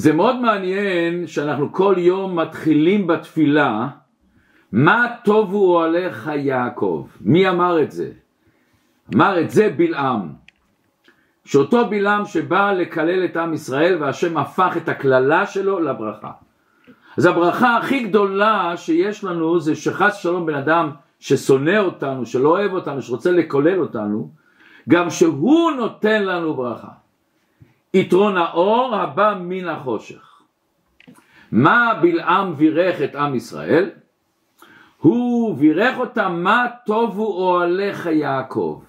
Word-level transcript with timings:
זה 0.00 0.12
מאוד 0.12 0.40
מעניין 0.40 1.26
שאנחנו 1.26 1.72
כל 1.72 1.94
יום 1.98 2.38
מתחילים 2.38 3.06
בתפילה 3.06 3.88
מה 4.72 5.06
טובו 5.24 5.76
אוהליך 5.76 6.30
יעקב. 6.36 7.06
מי 7.20 7.48
אמר 7.48 7.82
את 7.82 7.90
זה? 7.90 8.10
אמר 9.14 9.40
את 9.40 9.50
זה 9.50 9.74
בלעם. 9.76 10.28
שאותו 11.44 11.86
בלעם 11.86 12.24
שבא 12.24 12.72
לקלל 12.72 13.24
את 13.24 13.36
עם 13.36 13.54
ישראל 13.54 14.02
והשם 14.02 14.36
הפך 14.36 14.76
את 14.76 14.88
הקללה 14.88 15.46
שלו 15.46 15.80
לברכה. 15.80 16.32
אז 17.16 17.26
הברכה 17.26 17.76
הכי 17.76 18.04
גדולה 18.04 18.76
שיש 18.76 19.24
לנו 19.24 19.60
זה 19.60 19.76
שחס 19.76 20.16
שלום 20.16 20.46
בן 20.46 20.54
אדם 20.54 20.90
ששונא 21.18 21.78
אותנו, 21.78 22.26
שלא 22.26 22.48
אוהב 22.48 22.72
אותנו, 22.72 23.02
שרוצה 23.02 23.32
לקולל 23.32 23.80
אותנו, 23.80 24.30
גם 24.88 25.10
שהוא 25.10 25.70
נותן 25.70 26.24
לנו 26.24 26.54
ברכה. 26.54 26.99
יתרון 27.94 28.36
האור 28.36 28.96
הבא 28.96 29.34
מן 29.40 29.68
החושך. 29.68 30.42
מה 31.52 31.94
בלעם 32.02 32.54
בירך 32.54 33.02
את 33.02 33.14
עם 33.14 33.34
ישראל? 33.34 33.90
הוא 34.98 35.56
בירך 35.56 35.98
אותם 35.98 36.40
מה 36.42 36.66
טובו 36.86 37.26
אוהליך 37.26 38.06
יעקב. 38.06 38.82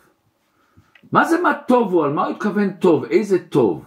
מה 1.11 1.25
זה 1.25 1.41
מה 1.41 1.53
טובו? 1.53 2.03
על 2.03 2.13
מה 2.13 2.25
הוא 2.25 2.31
התכוון 2.31 2.73
טוב? 2.73 3.05
איזה 3.05 3.47
טוב? 3.47 3.85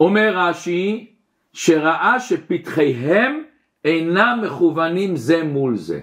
אומר 0.00 0.32
רש"י 0.36 1.12
שראה 1.52 2.20
שפתחיהם 2.20 3.42
אינם 3.84 4.40
מכוונים 4.42 5.16
זה 5.16 5.44
מול 5.44 5.76
זה. 5.76 6.00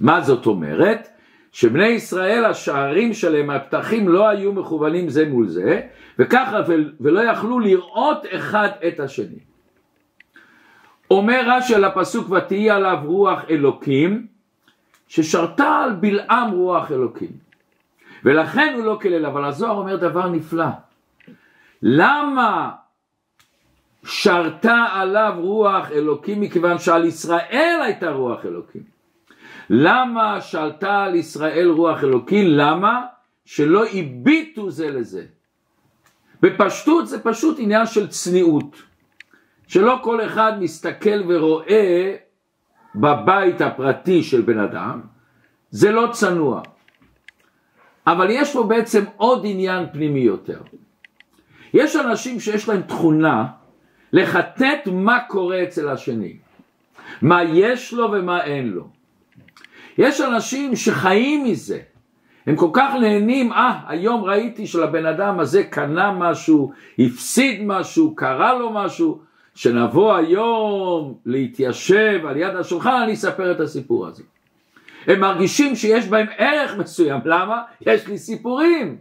מה 0.00 0.20
זאת 0.20 0.46
אומרת? 0.46 1.08
שבני 1.54 1.86
ישראל 1.86 2.44
השערים 2.44 3.12
שלהם, 3.12 3.50
הפתחים 3.50 4.08
לא 4.08 4.28
היו 4.28 4.52
מכוונים 4.52 5.08
זה 5.08 5.28
מול 5.28 5.48
זה, 5.48 5.80
וככה 6.18 6.60
ולא 7.00 7.20
יכלו 7.20 7.60
לראות 7.60 8.26
אחד 8.30 8.68
את 8.88 9.00
השני. 9.00 9.38
אומר 11.10 11.42
רש"י 11.46 11.74
על 11.74 11.84
הפסוק 11.84 12.30
ותהי 12.30 12.70
עליו 12.70 12.98
רוח 13.04 13.40
אלוקים, 13.50 14.26
ששרתה 15.08 15.78
על 15.84 15.92
בלעם 15.92 16.50
רוח 16.50 16.92
אלוקים. 16.92 17.30
ולכן 18.24 18.74
הוא 18.76 18.84
לא 18.84 18.98
כלל, 19.02 19.26
אבל 19.26 19.44
הזוהר 19.44 19.76
אומר 19.76 19.96
דבר 19.96 20.28
נפלא. 20.28 20.66
למה 21.82 22.70
שרתה 24.04 24.84
עליו 24.92 25.34
רוח 25.36 25.90
אלוקים? 25.90 26.40
מכיוון 26.40 26.78
שעל 26.78 27.04
ישראל 27.04 27.80
הייתה 27.84 28.10
רוח 28.10 28.46
אלוקים. 28.46 28.93
למה 29.70 30.40
שלטה 30.40 31.02
על 31.02 31.14
ישראל 31.14 31.68
רוח 31.68 32.04
אלוקים? 32.04 32.46
למה? 32.46 33.06
שלא 33.44 33.84
הביטו 33.86 34.70
זה 34.70 34.90
לזה. 34.90 35.24
בפשטות 36.40 37.08
זה 37.08 37.22
פשוט 37.22 37.56
עניין 37.58 37.86
של 37.86 38.08
צניעות. 38.08 38.82
שלא 39.66 39.98
כל 40.02 40.24
אחד 40.24 40.52
מסתכל 40.60 41.22
ורואה 41.28 42.16
בבית 42.94 43.60
הפרטי 43.60 44.22
של 44.22 44.40
בן 44.40 44.58
אדם, 44.58 45.00
זה 45.70 45.92
לא 45.92 46.08
צנוע. 46.12 46.62
אבל 48.06 48.26
יש 48.30 48.52
פה 48.52 48.62
בעצם 48.62 49.04
עוד 49.16 49.42
עניין 49.44 49.86
פנימי 49.92 50.20
יותר. 50.20 50.60
יש 51.74 51.96
אנשים 51.96 52.40
שיש 52.40 52.68
להם 52.68 52.82
תכונה 52.82 53.46
לחטט 54.12 54.88
מה 54.92 55.18
קורה 55.28 55.62
אצל 55.62 55.88
השני, 55.88 56.36
מה 57.22 57.42
יש 57.42 57.92
לו 57.92 58.12
ומה 58.12 58.44
אין 58.44 58.68
לו. 58.68 58.93
יש 59.98 60.20
אנשים 60.20 60.76
שחיים 60.76 61.44
מזה, 61.44 61.78
הם 62.46 62.56
כל 62.56 62.70
כך 62.72 62.94
נהנים, 63.00 63.52
אה, 63.52 63.70
ah, 63.70 63.90
היום 63.92 64.24
ראיתי 64.24 64.66
שלבן 64.66 65.06
אדם 65.06 65.40
הזה 65.40 65.64
קנה 65.64 66.12
משהו, 66.12 66.72
הפסיד 66.98 67.62
משהו, 67.64 68.14
קרה 68.14 68.54
לו 68.54 68.70
משהו, 68.70 69.20
שנבוא 69.54 70.14
היום 70.14 71.14
להתיישב 71.26 72.20
על 72.28 72.36
יד 72.36 72.56
השולחן, 72.56 73.00
אני 73.02 73.14
אספר 73.14 73.52
את 73.52 73.60
הסיפור 73.60 74.06
הזה. 74.06 74.22
הם 75.06 75.20
מרגישים 75.20 75.76
שיש 75.76 76.06
בהם 76.06 76.26
ערך 76.38 76.76
מסוים, 76.76 77.20
למה? 77.24 77.62
יש 77.80 78.06
לי 78.06 78.18
סיפורים. 78.18 78.96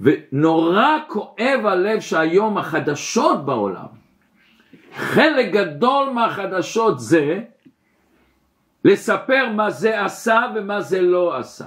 ונורא 0.00 0.98
כואב 1.06 1.60
הלב 1.64 2.00
שהיום 2.00 2.58
החדשות 2.58 3.46
בעולם, 3.46 3.86
חלק 4.94 5.52
גדול 5.52 6.10
מהחדשות 6.10 7.00
זה 7.00 7.40
לספר 8.84 9.48
מה 9.54 9.70
זה 9.70 10.04
עשה 10.04 10.42
ומה 10.54 10.80
זה 10.80 11.00
לא 11.02 11.38
עשה, 11.38 11.64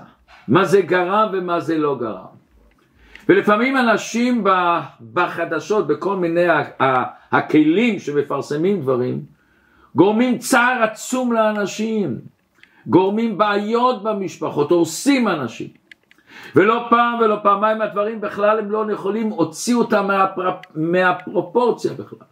מה 0.48 0.66
זה 0.66 0.82
גרם 0.82 1.30
ומה 1.34 1.60
זה 1.60 1.78
לא 1.78 1.98
גרם. 2.00 2.36
ולפעמים 3.30 3.78
אנשים 3.78 4.44
בחדשות, 5.14 5.88
בכל 5.88 6.16
מיני 6.16 6.46
הכלים 7.32 8.00
שמפרסמים 8.00 8.82
דברים, 8.82 9.22
גורמים 9.96 10.38
צער 10.38 10.84
עצום 10.84 11.34
לאנשים, 11.34 12.20
גורמים 12.88 13.38
בעיות 13.38 14.04
במשפחות, 14.04 14.72
הורסים 14.72 15.28
אנשים. 15.28 15.68
ולא 16.56 16.88
פעם 16.90 17.20
ולא 17.20 17.38
פעמיים 17.44 17.82
הדברים 17.82 18.22
בכלל 18.22 18.60
הם 18.60 18.72
לא 18.72 18.86
נכונים, 18.86 19.30
הוציאו 19.30 19.80
אותם 19.80 20.08
מהפר... 20.08 20.52
מהפרופורציה 20.76 21.94
בכלל. 21.94 22.28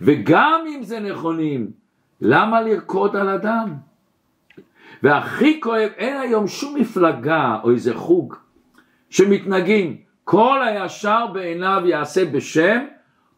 וגם 0.00 0.60
אם 0.68 0.82
זה 0.82 1.00
נכונים, 1.00 1.70
למה 2.20 2.60
לרקוד 2.60 3.16
על 3.16 3.28
אדם? 3.28 3.74
והכי 5.02 5.60
כואב, 5.60 5.90
אין 5.96 6.16
היום 6.20 6.48
שום 6.48 6.74
מפלגה 6.80 7.56
או 7.62 7.70
איזה 7.70 7.94
חוג 7.94 8.34
שמתנהגים, 9.10 9.96
כל 10.24 10.62
הישר 10.66 11.26
בעיניו 11.32 11.82
יעשה 11.84 12.24
בשם 12.24 12.78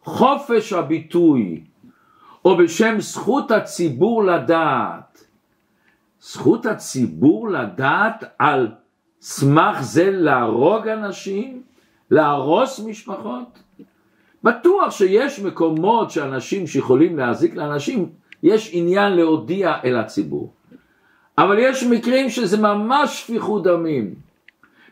חופש 0.02 0.72
הביטוי, 0.72 1.64
או 2.44 2.56
בשם 2.56 3.00
זכות 3.00 3.50
הציבור 3.50 4.24
לדעת. 4.24 5.24
זכות 6.20 6.66
הציבור 6.66 7.48
לדעת 7.48 8.24
על 8.38 8.68
סמך 9.20 9.80
זה 9.80 10.10
להרוג 10.10 10.88
אנשים, 10.88 11.62
להרוס 12.10 12.80
משפחות? 12.80 13.58
בטוח 14.42 14.90
שיש 14.90 15.40
מקומות 15.40 16.10
שאנשים 16.10 16.66
שיכולים 16.66 17.16
להזיק 17.16 17.54
לאנשים, 17.54 18.08
יש 18.42 18.70
עניין 18.72 19.12
להודיע 19.12 19.74
אל 19.84 19.96
הציבור. 19.96 20.52
אבל 21.38 21.58
יש 21.58 21.84
מקרים 21.84 22.30
שזה 22.30 22.56
ממש 22.56 23.20
שפיכות 23.20 23.62
דמים, 23.62 24.14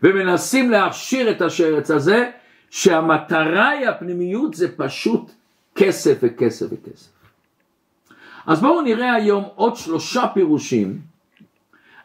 ומנסים 0.03 0.71
להכשיר 0.71 1.31
את 1.31 1.43
השרץ 1.43 1.91
הזה, 1.91 2.31
שהמטרה 2.71 3.69
היא 3.69 3.89
הפנימיות 3.89 4.55
זה 4.55 4.77
פשוט 4.77 5.31
כסף 5.75 6.19
וכסף 6.23 6.67
וכסף. 6.71 7.09
אז 8.47 8.61
בואו 8.61 8.83
נראה 8.83 9.15
היום 9.15 9.45
עוד 9.55 9.77
שלושה 9.77 10.27
פירושים 10.35 10.99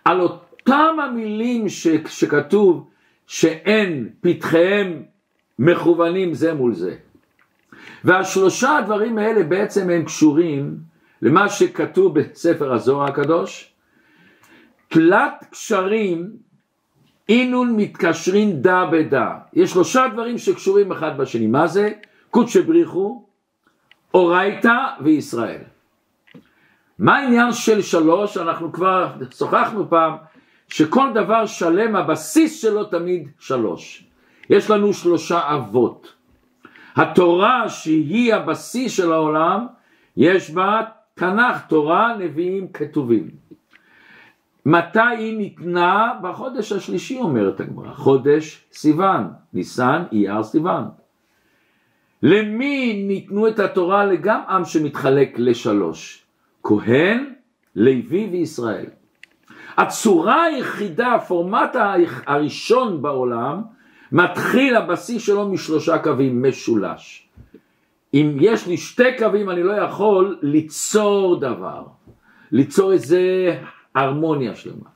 על 0.06 0.22
אותם 0.22 0.96
המילים 1.03 1.69
ש, 1.69 1.88
שכתוב 2.07 2.90
שאין 3.28 4.09
פתחיהם 4.22 5.03
מכוונים 5.59 6.34
זה 6.34 6.53
מול 6.53 6.74
זה. 6.74 6.96
והשלושה 8.03 8.78
הדברים 8.78 9.18
האלה 9.18 9.44
בעצם 9.44 9.90
הם 9.90 10.06
קשורים 10.06 10.78
למה 11.22 11.50
שכתוב 11.50 12.19
בספר 12.19 12.74
הזוהר 12.74 13.09
הקדוש. 13.09 13.70
תלת 14.91 15.46
קשרים 15.52 16.29
אינון 17.29 17.75
מתקשרים 17.75 18.52
דה 18.52 18.85
בדה. 18.91 19.38
יש 19.53 19.72
שלושה 19.72 20.07
דברים 20.13 20.38
שקשורים 20.38 20.91
אחד 20.91 21.18
בשני. 21.18 21.47
מה 21.47 21.68
זה? 21.68 21.91
קודשא 22.29 22.62
בריחו, 22.62 23.25
אורייתא 24.13 24.78
וישראל. 25.03 25.62
מה 27.00 27.18
העניין 27.18 27.51
של 27.51 27.81
שלוש? 27.81 28.38
אנחנו 28.38 28.72
כבר 28.72 29.07
שוחחנו 29.38 29.90
פעם 29.90 30.13
שכל 30.68 31.09
דבר 31.13 31.46
שלם 31.46 31.96
הבסיס 31.96 32.62
שלו 32.62 32.84
תמיד 32.84 33.28
שלוש. 33.40 34.03
יש 34.50 34.69
לנו 34.69 34.94
שלושה 34.94 35.53
אבות. 35.56 36.13
התורה 36.96 37.69
שהיא 37.69 38.34
הבסיס 38.34 38.97
של 38.97 39.12
העולם, 39.12 39.68
יש 40.18 40.51
בה 40.51 40.81
תנ"ך, 41.13 41.62
תורה, 41.68 42.18
נביאים, 42.18 42.68
כתובים. 42.68 43.40
מתי 44.66 45.00
היא 45.18 45.38
ניתנה? 45.38 46.13
בחודש 46.22 46.72
השלישי 46.72 47.19
אומרת 47.19 47.60
הגמרא, 47.60 47.94
חודש 47.94 48.66
סיוון, 48.72 49.28
ניסן, 49.54 50.04
אייר, 50.12 50.44
סיוון. 50.44 50.84
למי 52.24 53.04
ניתנו 53.08 53.48
את 53.48 53.60
התורה? 53.60 54.06
לגם 54.06 54.42
עם 54.50 54.66
שמתחלק 54.66 55.34
לשלוש, 55.38 56.24
כהן, 56.63 57.34
לוי 57.75 58.30
וישראל. 58.31 58.86
הצורה 59.78 60.44
היחידה, 60.44 61.13
הפורמט 61.13 61.75
הראשון 62.25 63.02
בעולם, 63.02 63.62
מתחיל 64.12 64.75
הבסיס 64.75 65.24
שלו 65.24 65.50
משלושה 65.50 65.98
קווים, 65.98 66.44
משולש. 66.44 67.28
אם 68.13 68.38
יש 68.40 68.68
לי 68.68 68.78
שתי 68.78 69.18
קווים 69.18 69.50
אני 69.50 69.63
לא 69.63 69.74
יכול 69.74 70.38
ליצור 70.42 71.40
דבר, 71.40 71.84
ליצור 72.52 72.92
איזה 72.92 73.56
הרמוניה 73.95 74.55
שלמה. 74.55 74.89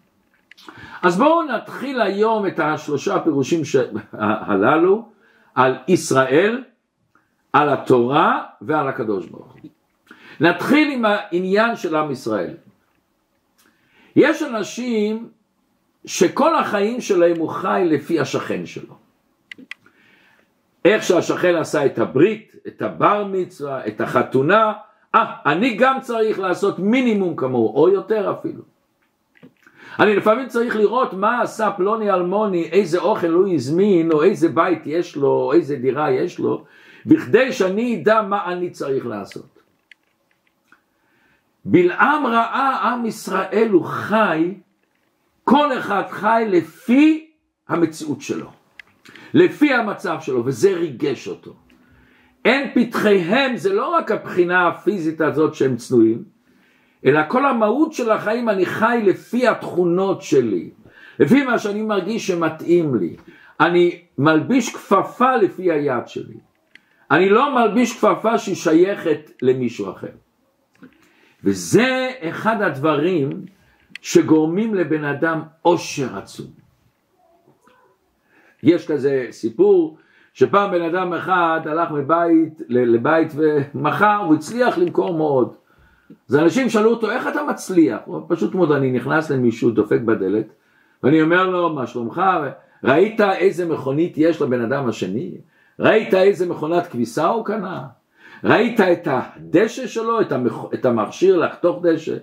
אז 1.02 1.18
בואו 1.18 1.44
נתחיל 1.44 2.02
היום 2.02 2.48
את 2.48 2.60
השלושה 2.60 3.20
פירושים 3.20 3.66
ש... 3.66 3.76
הללו 4.14 5.10
על 5.56 5.76
ישראל, 5.88 6.64
על 7.54 7.70
התורה 7.70 8.44
ועל 8.62 8.88
הקדוש 8.88 9.26
ברוך 9.26 9.54
הוא. 9.62 9.70
נתחיל 10.40 10.92
עם 10.92 11.06
העניין 11.06 11.76
של 11.76 11.96
עם 11.96 12.12
ישראל. 12.12 12.54
יש 14.16 14.44
אנשים 14.44 15.30
שכל 16.06 16.56
החיים 16.56 17.02
שלהם 17.02 17.38
הוא 17.38 17.50
חי 17.50 17.84
לפי 17.86 18.20
השכן 18.20 18.66
שלו. 18.66 18.96
איך 20.86 21.04
שהשכן 21.04 21.56
עשה 21.56 21.86
את 21.86 22.00
הברית, 22.00 22.56
את 22.68 22.82
הבר 22.82 23.26
מצווה, 23.32 23.88
את 23.88 24.02
החתונה, 24.02 24.74
אה, 25.16 25.36
אני 25.46 25.76
גם 25.76 26.02
צריך 26.02 26.40
לעשות 26.40 26.80
מינימום 26.80 27.36
כמוהו, 27.36 27.76
או 27.76 27.90
יותר 27.90 28.32
אפילו. 28.40 28.75
אני 30.00 30.16
לפעמים 30.16 30.48
צריך 30.48 30.76
לראות 30.76 31.14
מה 31.14 31.42
עשה 31.42 31.72
פלוני 31.72 32.12
אלמוני, 32.12 32.64
איזה 32.64 33.00
אוכל 33.00 33.30
הוא 33.30 33.54
הזמין, 33.54 34.12
או 34.12 34.24
איזה 34.24 34.50
בית 34.50 34.82
יש 34.86 35.16
לו, 35.16 35.28
או 35.28 35.54
איזה 35.54 35.76
דירה 35.76 36.12
יש 36.12 36.40
לו, 36.40 36.64
בכדי 37.06 37.52
שאני 37.52 38.02
אדע 38.02 38.22
מה 38.22 38.46
אני 38.46 38.70
צריך 38.70 39.06
לעשות. 39.06 39.60
בלעם 41.66 42.26
ראה 42.26 42.92
עם 42.92 43.06
ישראל 43.06 43.70
הוא 43.72 43.86
חי, 43.86 44.54
כל 45.44 45.80
אחד 45.80 46.04
חי 46.10 46.46
לפי 46.48 47.30
המציאות 47.68 48.22
שלו, 48.22 48.52
לפי 49.34 49.74
המצב 49.74 50.18
שלו, 50.22 50.46
וזה 50.46 50.74
ריגש 50.74 51.28
אותו. 51.28 51.54
אין 52.46 52.72
פתחיהם, 52.74 53.58
זה 53.58 53.74
לא 53.74 53.88
רק 53.88 54.12
הבחינה 54.12 54.68
הפיזית 54.68 55.22
הזאת 55.22 55.54
שהם 55.54 55.76
צנועים, 55.76 56.35
אלא 57.06 57.22
כל 57.28 57.46
המהות 57.46 57.94
של 57.94 58.12
החיים 58.12 58.50
אני 58.50 58.66
חי 58.66 59.02
לפי 59.06 59.48
התכונות 59.48 60.22
שלי, 60.22 60.70
לפי 61.20 61.44
מה 61.44 61.60
שאני 61.60 61.82
מרגיש 61.82 62.28
שמתאים 62.28 62.96
לי. 62.96 63.16
אני 63.60 64.02
מלביש 64.18 64.76
כפפה 64.76 65.36
לפי 65.36 65.72
היד 65.72 66.08
שלי. 66.08 66.38
אני 67.12 67.30
לא 67.30 67.56
מלביש 67.56 67.98
כפפה 67.98 68.38
שהיא 68.38 68.56
שייכת 68.56 69.32
למישהו 69.42 69.92
אחר. 69.92 70.16
וזה 71.44 72.12
אחד 72.22 72.62
הדברים 72.62 73.30
שגורמים 74.02 74.76
לבן 74.76 75.04
אדם 75.04 75.42
עושר 75.62 76.18
עצום. 76.18 76.48
יש 78.64 78.88
כזה 78.88 79.28
סיפור 79.32 79.98
שפעם 80.34 80.72
בן 80.72 80.82
אדם 80.82 81.14
אחד 81.14 81.62
הלך 81.66 81.92
מבית 81.92 82.62
לבית 82.70 83.32
ומכר 83.36 84.20
והוא 84.24 84.36
הצליח 84.36 84.78
למכור 84.78 85.18
מאוד. 85.18 85.56
אז 86.30 86.36
אנשים 86.36 86.70
שאלו 86.70 86.90
אותו 86.90 87.12
איך 87.12 87.28
אתה 87.28 87.44
מצליח? 87.44 88.00
הוא 88.06 88.22
פשוט 88.28 88.56
מאוד 88.56 88.72
אני 88.72 88.92
נכנס 88.92 89.30
למישהו 89.30 89.72
דופק 89.72 90.00
בדלת 90.02 90.48
ואני 91.04 91.22
אומר 91.22 91.50
לו 91.50 91.74
מה 91.74 91.88
שלומך? 91.88 92.22
ראית 92.84 93.22
איזה 93.22 93.66
מכונית 93.66 94.14
יש 94.18 94.42
לבן 94.42 94.62
אדם 94.62 94.90
השני? 94.90 95.32
ראית 95.80 96.14
איזה 96.14 96.50
מכונת 96.50 96.88
כביסה 96.88 97.28
הוא 97.28 97.46
קנה? 97.46 97.88
ראית 98.44 98.80
את 98.80 99.08
הדשא 99.12 99.88
שלו, 99.88 100.22
את, 100.22 100.32
המח... 100.32 100.54
את 100.74 100.86
המכשיר 100.86 101.38
לחתוך 101.38 101.82
דשא? 101.84 102.16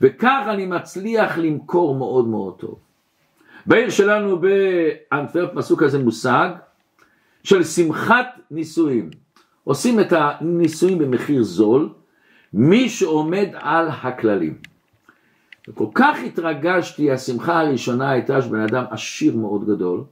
וכך 0.00 0.42
אני 0.48 0.66
מצליח 0.66 1.38
למכור 1.38 1.94
מאוד 1.94 2.28
מאוד 2.28 2.54
טוב. 2.58 2.78
בעיר 3.66 3.90
שלנו 3.90 4.38
באנטוורפ 4.40 5.56
עשו 5.56 5.76
כזה 5.76 5.98
מושג 5.98 6.48
של 7.44 7.64
שמחת 7.64 8.26
נישואים. 8.50 9.10
עושים 9.64 10.00
את 10.00 10.12
הנישואים 10.12 10.98
במחיר 10.98 11.42
זול, 11.42 11.88
מי 12.52 12.88
שעומד 12.88 13.48
על 13.54 13.88
הכללים. 14.02 14.54
וכל 15.68 15.86
כך 15.94 16.16
התרגשתי, 16.26 17.10
השמחה 17.10 17.60
הראשונה 17.60 18.10
הייתה 18.10 18.42
שבן 18.42 18.60
אדם 18.60 18.84
עשיר 18.90 19.36
מאוד 19.36 19.66
גדול, 19.66 20.04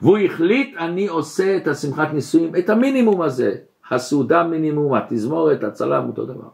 והוא 0.00 0.18
החליט 0.18 0.76
אני 0.78 1.06
עושה 1.06 1.56
את 1.56 1.66
השמחת 1.66 2.08
נישואים, 2.12 2.56
את 2.56 2.70
המינימום 2.70 3.22
הזה, 3.22 3.54
הסעודה 3.90 4.44
מינימום, 4.44 4.94
התזמורת, 4.94 5.64
הצלם, 5.64 6.04
אותו 6.06 6.26
דבר. 6.26 6.48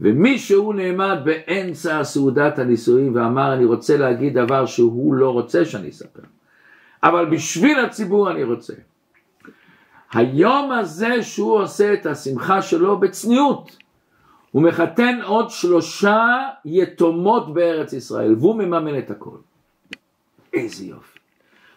ומישהו 0.00 0.72
נעמד 0.72 1.18
באמצע 1.24 2.04
סעודת 2.04 2.58
הנישואים 2.58 3.14
ואמר 3.14 3.54
אני 3.54 3.64
רוצה 3.64 3.96
להגיד 3.96 4.38
דבר 4.38 4.66
שהוא 4.66 5.14
לא 5.14 5.30
רוצה 5.30 5.64
שאני 5.64 5.88
אספר, 5.88 6.22
אבל 7.02 7.30
בשביל 7.30 7.78
הציבור 7.78 8.30
אני 8.30 8.44
רוצה. 8.44 8.74
היום 10.12 10.72
הזה 10.72 11.22
שהוא 11.22 11.58
עושה 11.58 11.92
את 11.92 12.06
השמחה 12.06 12.62
שלו 12.62 13.00
בצניעות, 13.00 13.76
הוא 14.54 14.62
מחתן 14.62 15.18
עוד 15.22 15.50
שלושה 15.50 16.48
יתומות 16.64 17.54
בארץ 17.54 17.92
ישראל 17.92 18.34
והוא 18.38 18.56
מממן 18.56 18.98
את 18.98 19.10
הכל. 19.10 19.36
איזה 20.52 20.84
יופי. 20.84 21.18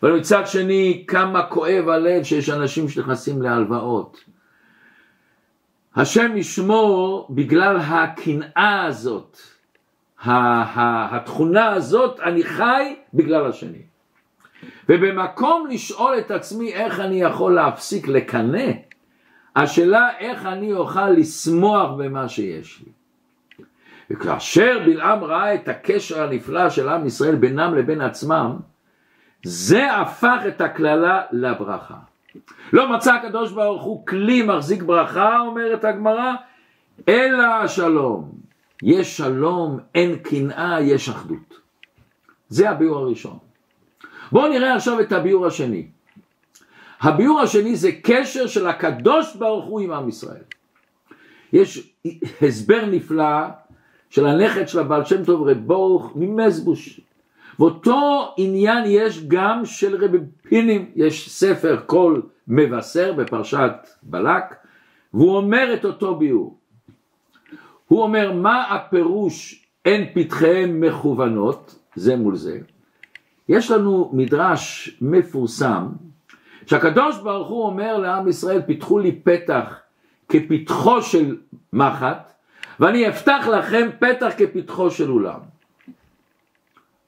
אבל 0.03 0.19
מצד 0.19 0.47
שני 0.47 1.03
כמה 1.07 1.43
כואב 1.43 1.89
הלב 1.89 2.23
שיש 2.23 2.49
אנשים 2.49 2.89
שנכנסים 2.89 3.41
להלוואות. 3.41 4.23
השם 5.95 6.37
ישמור 6.37 7.27
בגלל 7.29 7.77
הקנאה 7.77 8.85
הזאת, 8.85 9.37
התכונה 10.25 11.69
הזאת, 11.69 12.19
אני 12.19 12.43
חי 12.43 12.95
בגלל 13.13 13.49
השני. 13.49 13.81
ובמקום 14.89 15.67
לשאול 15.69 16.17
את 16.17 16.31
עצמי 16.31 16.73
איך 16.73 16.99
אני 16.99 17.21
יכול 17.21 17.55
להפסיק 17.55 18.07
לקנא, 18.07 18.71
השאלה 19.57 20.09
איך 20.19 20.45
אני 20.45 20.73
אוכל 20.73 21.09
לשמוח 21.09 21.91
במה 21.97 22.29
שיש 22.29 22.81
לי. 22.85 22.91
וכאשר 24.09 24.79
בלעם 24.85 25.23
ראה 25.23 25.55
את 25.55 25.67
הקשר 25.67 26.23
הנפלא 26.23 26.69
של 26.69 26.89
עם 26.89 27.05
ישראל 27.05 27.35
בינם 27.35 27.75
לבין 27.75 28.01
עצמם, 28.01 28.55
זה 29.43 29.93
הפך 29.93 30.41
את 30.47 30.61
הקללה 30.61 31.21
לברכה. 31.31 31.95
לא 32.73 32.89
מצא 32.95 33.13
הקדוש 33.13 33.51
ברוך 33.51 33.83
הוא 33.83 34.05
כלי 34.05 34.41
מחזיק 34.41 34.83
ברכה, 34.83 35.39
אומרת 35.39 35.85
הגמרא, 35.85 36.33
אלא 37.09 37.43
השלום. 37.43 38.31
יש 38.83 39.17
שלום, 39.17 39.79
אין 39.95 40.15
קנאה, 40.15 40.81
יש 40.81 41.09
אחדות. 41.09 41.59
זה 42.49 42.69
הביאור 42.69 42.97
הראשון. 42.97 43.37
בואו 44.31 44.47
נראה 44.47 44.75
עכשיו 44.75 44.99
את 44.99 45.11
הביאור 45.11 45.45
השני. 45.45 45.87
הביאור 47.01 47.39
השני 47.39 47.75
זה 47.75 47.89
קשר 48.03 48.47
של 48.47 48.67
הקדוש 48.67 49.35
ברוך 49.35 49.65
הוא 49.65 49.79
עם 49.79 49.91
עם 49.91 50.09
ישראל. 50.09 50.41
יש 51.53 51.93
הסבר 52.41 52.85
נפלא 52.85 53.47
של 54.09 54.25
הנכד 54.25 54.67
של 54.67 54.79
הבעל 54.79 55.05
שם 55.05 55.25
טוב 55.25 55.47
רב 55.47 55.57
ברוך 55.57 56.11
ממזבוש. 56.15 57.01
ואותו 57.59 58.33
עניין 58.37 58.83
יש 58.87 59.27
גם 59.27 59.65
של 59.65 60.05
רבי 60.05 60.17
פינים, 60.41 60.91
יש 60.95 61.29
ספר 61.29 61.79
קול 61.85 62.21
מבשר 62.47 63.13
בפרשת 63.13 63.73
בלק, 64.03 64.55
והוא 65.13 65.37
אומר 65.37 65.73
את 65.73 65.85
אותו 65.85 66.15
ביאור. 66.15 66.57
הוא 67.87 68.03
אומר 68.03 68.31
מה 68.31 68.63
הפירוש 68.75 69.65
אין 69.85 70.05
פתחיהם 70.13 70.81
מכוונות, 70.81 71.79
זה 71.95 72.15
מול 72.15 72.35
זה. 72.35 72.59
יש 73.49 73.71
לנו 73.71 74.09
מדרש 74.13 74.97
מפורסם 75.01 75.87
שהקדוש 76.67 77.17
ברוך 77.17 77.47
הוא 77.47 77.65
אומר 77.65 77.97
לעם 77.97 78.27
ישראל 78.27 78.61
פיתחו 78.61 78.99
לי 78.99 79.11
פתח 79.11 79.79
כפתחו 80.29 81.01
של 81.01 81.37
מחט 81.73 82.33
ואני 82.79 83.09
אפתח 83.09 83.47
לכם 83.51 83.89
פתח 83.99 84.31
כפתחו 84.37 84.91
של 84.91 85.11
אולם. 85.11 85.39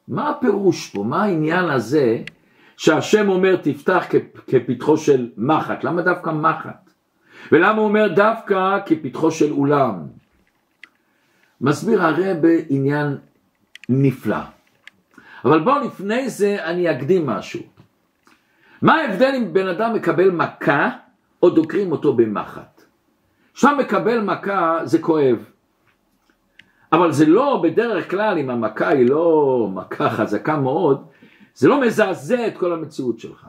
מה 0.08 0.30
הפירוש 0.30 0.90
פה? 0.90 1.04
מה 1.04 1.24
העניין 1.24 1.66
הזה 1.66 2.18
שהשם 2.78 3.30
אומר 3.30 3.56
תפתח 3.56 4.06
כפתחו 4.48 4.98
של 4.98 5.30
מחט? 5.38 5.84
למה 5.84 6.02
דווקא 6.02 6.30
מחט? 6.30 6.90
ולמה 7.52 7.78
הוא 7.78 7.88
אומר 7.88 8.08
דווקא 8.08 8.78
כפתחו 8.86 9.32
של 9.32 9.52
אולם? 9.52 10.08
מסביר 11.62 12.04
הרי 12.04 12.34
בעניין 12.34 13.18
נפלא. 13.90 14.38
אבל 15.46 15.60
בואו 15.60 15.88
לפני 15.88 16.30
זה 16.30 16.66
אני 16.66 16.92
אקדים 16.92 17.26
משהו. 17.26 17.79
מה 18.82 18.96
ההבדל 18.96 19.32
אם 19.38 19.54
בן 19.54 19.68
אדם 19.68 19.94
מקבל 19.94 20.32
מכה 20.32 20.90
או 21.44 21.50
דוקרים 21.50 21.92
אותו 21.92 22.14
במחט? 22.14 22.82
שם 23.54 23.78
מקבל 23.80 24.22
מכה 24.22 24.80
זה 24.84 25.00
כואב. 25.00 25.46
אבל 26.92 27.12
זה 27.12 27.26
לא 27.26 27.60
בדרך 27.64 28.12
כלל 28.12 28.38
אם 28.38 28.50
המכה 28.50 28.88
היא 28.88 29.10
לא 29.10 29.68
מכה 29.74 30.10
חזקה 30.10 30.58
מאוד, 30.58 31.06
זה 31.56 31.68
לא 31.68 31.82
מזעזע 31.82 32.48
את 32.48 32.58
כל 32.58 32.74
המציאות 32.74 33.20
שלך. 33.20 33.48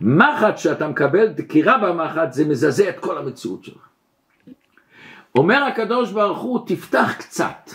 מחט 0.00 0.58
שאתה 0.58 0.88
מקבל 0.88 1.26
דקירה 1.26 1.78
במחט 1.78 2.32
זה 2.32 2.44
מזעזע 2.44 2.88
את 2.88 2.98
כל 2.98 3.18
המציאות 3.18 3.64
שלך. 3.64 3.88
אומר 5.34 5.64
הקדוש 5.64 6.12
ברוך 6.12 6.38
הוא 6.38 6.66
תפתח 6.66 7.12
קצת. 7.18 7.70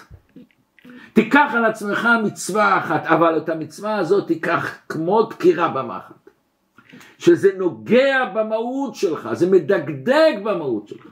תיקח 1.13 1.51
על 1.53 1.65
עצמך 1.65 2.09
מצווה 2.23 2.77
אחת, 2.77 3.05
אבל 3.05 3.37
את 3.37 3.49
המצווה 3.49 3.95
הזאת 3.95 4.27
תיקח 4.27 4.77
כמו 4.89 5.23
דקירה 5.23 5.67
במחט. 5.67 6.18
שזה 7.17 7.49
נוגע 7.57 8.25
במהות 8.25 8.95
שלך, 8.95 9.29
זה 9.33 9.51
מדגדג 9.51 10.33
במהות 10.43 10.87
שלך. 10.87 11.07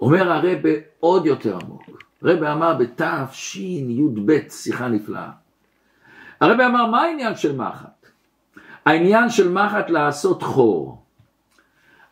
אומר 0.00 0.32
הרב 0.32 0.62
עוד 1.00 1.26
יותר 1.26 1.58
עמוק, 1.62 1.82
הרב 2.22 2.42
אמר 2.42 2.74
בתשי"ב 2.74 4.38
שיחה 4.48 4.88
נפלאה. 4.88 5.30
הרב 6.40 6.60
אמר 6.60 6.86
מה 6.86 7.02
העניין 7.02 7.36
של 7.36 7.56
מחט? 7.56 8.06
העניין 8.86 9.30
של 9.30 9.52
מחט 9.52 9.90
לעשות 9.90 10.42
חור. 10.42 11.02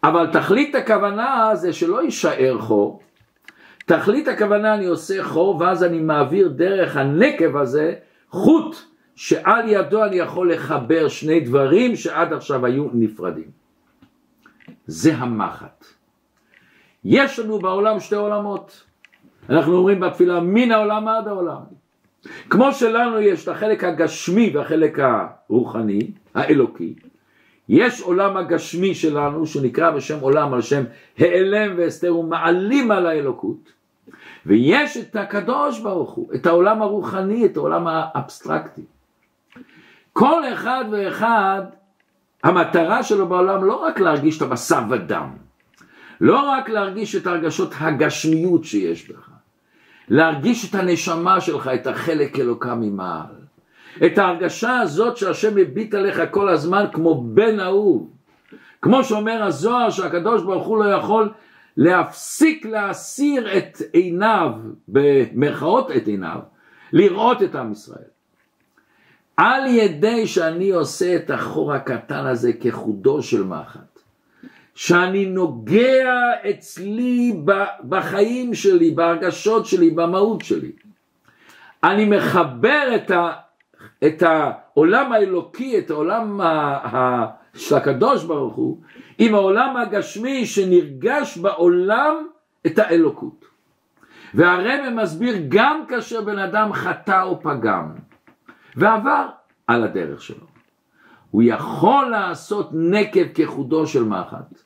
אבל 0.05 0.33
תכלית 0.33 0.75
הכוונה 0.75 1.51
זה 1.55 1.73
שלא 1.73 2.03
יישאר 2.03 2.59
חור, 2.61 3.03
תכלית 3.87 4.29
הכוונה 4.29 4.75
אני 4.75 4.87
עושה 4.87 5.25
חור 5.25 5.57
ואז 5.61 5.85
אני 5.85 6.01
מעביר 6.01 6.49
דרך 6.49 6.97
הנקב 6.97 7.57
הזה 7.57 7.95
חוט 8.31 8.77
שעל 9.17 9.69
ידו 9.69 10.05
אני 10.05 10.17
יכול 10.17 10.53
לחבר 10.53 11.09
שני 11.09 11.41
דברים 11.41 11.97
שעד 11.97 12.33
עכשיו 12.33 12.67
היו 12.67 12.87
נפרדים. 12.93 13.51
זה 14.87 15.15
המחט. 15.15 15.85
יש 17.05 17.39
לנו 17.39 17.59
בעולם 17.59 18.01
שתי 18.01 18.15
עולמות. 18.15 18.85
אנחנו 19.51 19.77
אומרים 19.77 20.01
בתפילה 20.01 20.41
מן 20.41 20.73
העולם 20.73 21.09
עד 21.09 21.29
העולם. 21.29 21.61
כמו 22.51 22.73
שלנו 22.73 23.21
יש 23.21 23.43
את 23.43 23.49
החלק 23.49 23.85
הגשמי 23.85 24.51
והחלק 24.55 24.99
הרוחני, 24.99 26.11
האלוקי, 26.35 26.95
יש 27.69 28.01
עולם 28.01 28.37
הגשמי 28.37 28.95
שלנו 28.95 29.47
שנקרא 29.47 29.91
בשם 29.91 30.21
עולם 30.21 30.55
על 30.55 30.61
שם 30.61 30.85
העלם 31.19 31.75
ואסתר 31.77 32.17
ומעלים 32.17 32.91
על 32.91 33.07
האלוקות 33.07 33.73
ויש 34.47 34.97
את 34.97 35.17
הקדוש 35.17 35.81
ברוך 35.81 36.11
הוא, 36.11 36.29
את 36.35 36.47
העולם 36.47 36.83
הרוחני, 36.83 37.47
את 37.47 37.57
העולם 37.57 37.87
האבסטרקטי. 37.87 38.83
כל 40.15 40.43
אחד 40.53 40.85
ואחד 40.91 41.63
המטרה 42.45 43.03
שלו 43.03 43.29
בעולם 43.29 43.65
לא 43.65 43.75
רק 43.75 44.01
להרגיש 44.01 44.37
את 44.37 44.43
הבשר 44.43 44.81
ודם, 44.91 45.31
לא 46.21 46.39
רק 46.51 46.69
להרגיש 46.69 47.17
את 47.17 47.27
הרגשות 47.27 47.75
הגשמיות 47.81 48.65
שיש 48.65 49.11
בך, 49.11 49.31
להרגיש 50.09 50.71
את 50.71 50.75
הנשמה 50.75 51.41
שלך, 51.41 51.71
את 51.75 51.87
החלק 51.87 52.39
אלוקה 52.39 52.75
ממעל. 52.75 53.35
את 54.07 54.19
ההרגשה 54.19 54.81
הזאת 54.81 55.17
שהשם 55.17 55.55
מביט 55.55 55.95
עליך 55.95 56.23
כל 56.31 56.49
הזמן 56.49 56.85
כמו 56.93 57.25
בן 57.25 57.61
אהוב. 57.61 58.11
כמו 58.83 59.05
שאומר 59.05 59.43
הזוהר 59.43 59.91
שהקדוש 59.91 60.43
ברוך 60.43 60.67
הוא 60.67 60.85
לא 60.85 60.91
יכול 60.91 61.33
להפסיק 61.77 62.67
להסיר 62.67 63.59
את 63.59 63.83
עיניו, 63.93 64.51
במרכאות 64.89 65.91
את 65.91 66.07
עיניו, 66.07 66.39
לראות 66.93 67.43
את 67.43 67.55
עם 67.55 67.73
ישראל. 67.73 68.14
על 69.37 69.67
ידי 69.67 70.27
שאני 70.27 70.71
עושה 70.71 71.17
את 71.17 71.31
החור 71.31 71.73
הקטן 71.73 72.27
הזה 72.27 72.53
כחודו 72.53 73.23
של 73.23 73.45
מחט, 73.45 74.01
שאני 74.75 75.27
נוגע 75.27 76.31
אצלי 76.51 77.37
בחיים 77.89 78.55
שלי, 78.55 78.91
בהרגשות 78.91 79.67
שלי, 79.67 79.91
במהות 79.91 80.41
שלי. 80.41 80.73
אני 81.85 82.05
מחבר 82.05 82.93
את, 82.95 83.11
ה, 83.11 83.33
את 84.07 84.23
העולם 84.23 85.13
האלוקי, 85.13 85.79
את 85.79 85.91
העולם 85.91 86.41
ה, 86.41 86.47
ה, 86.97 87.27
של 87.55 87.75
הקדוש 87.75 88.25
ברוך 88.25 88.55
הוא, 88.55 88.81
עם 89.19 89.35
העולם 89.35 89.77
הגשמי 89.77 90.47
שנרגש 90.47 91.39
בעולם 91.39 92.27
את 92.67 92.79
האלוקות. 92.79 93.45
והרבא 94.35 94.91
מסביר 94.91 95.37
גם 95.49 95.85
כאשר 95.89 96.21
בן 96.21 96.39
אדם 96.39 96.73
חטא 96.73 97.23
או 97.23 97.41
פגם 97.43 97.91
ועבר 98.77 99.27
על 99.67 99.85
הדרך 99.85 100.23
שלו. 100.23 100.47
הוא 101.31 101.43
יכול 101.43 102.11
לעשות 102.11 102.71
נקב 102.73 103.25
כחודו 103.35 103.87
של 103.87 104.05
מחט, 104.05 104.63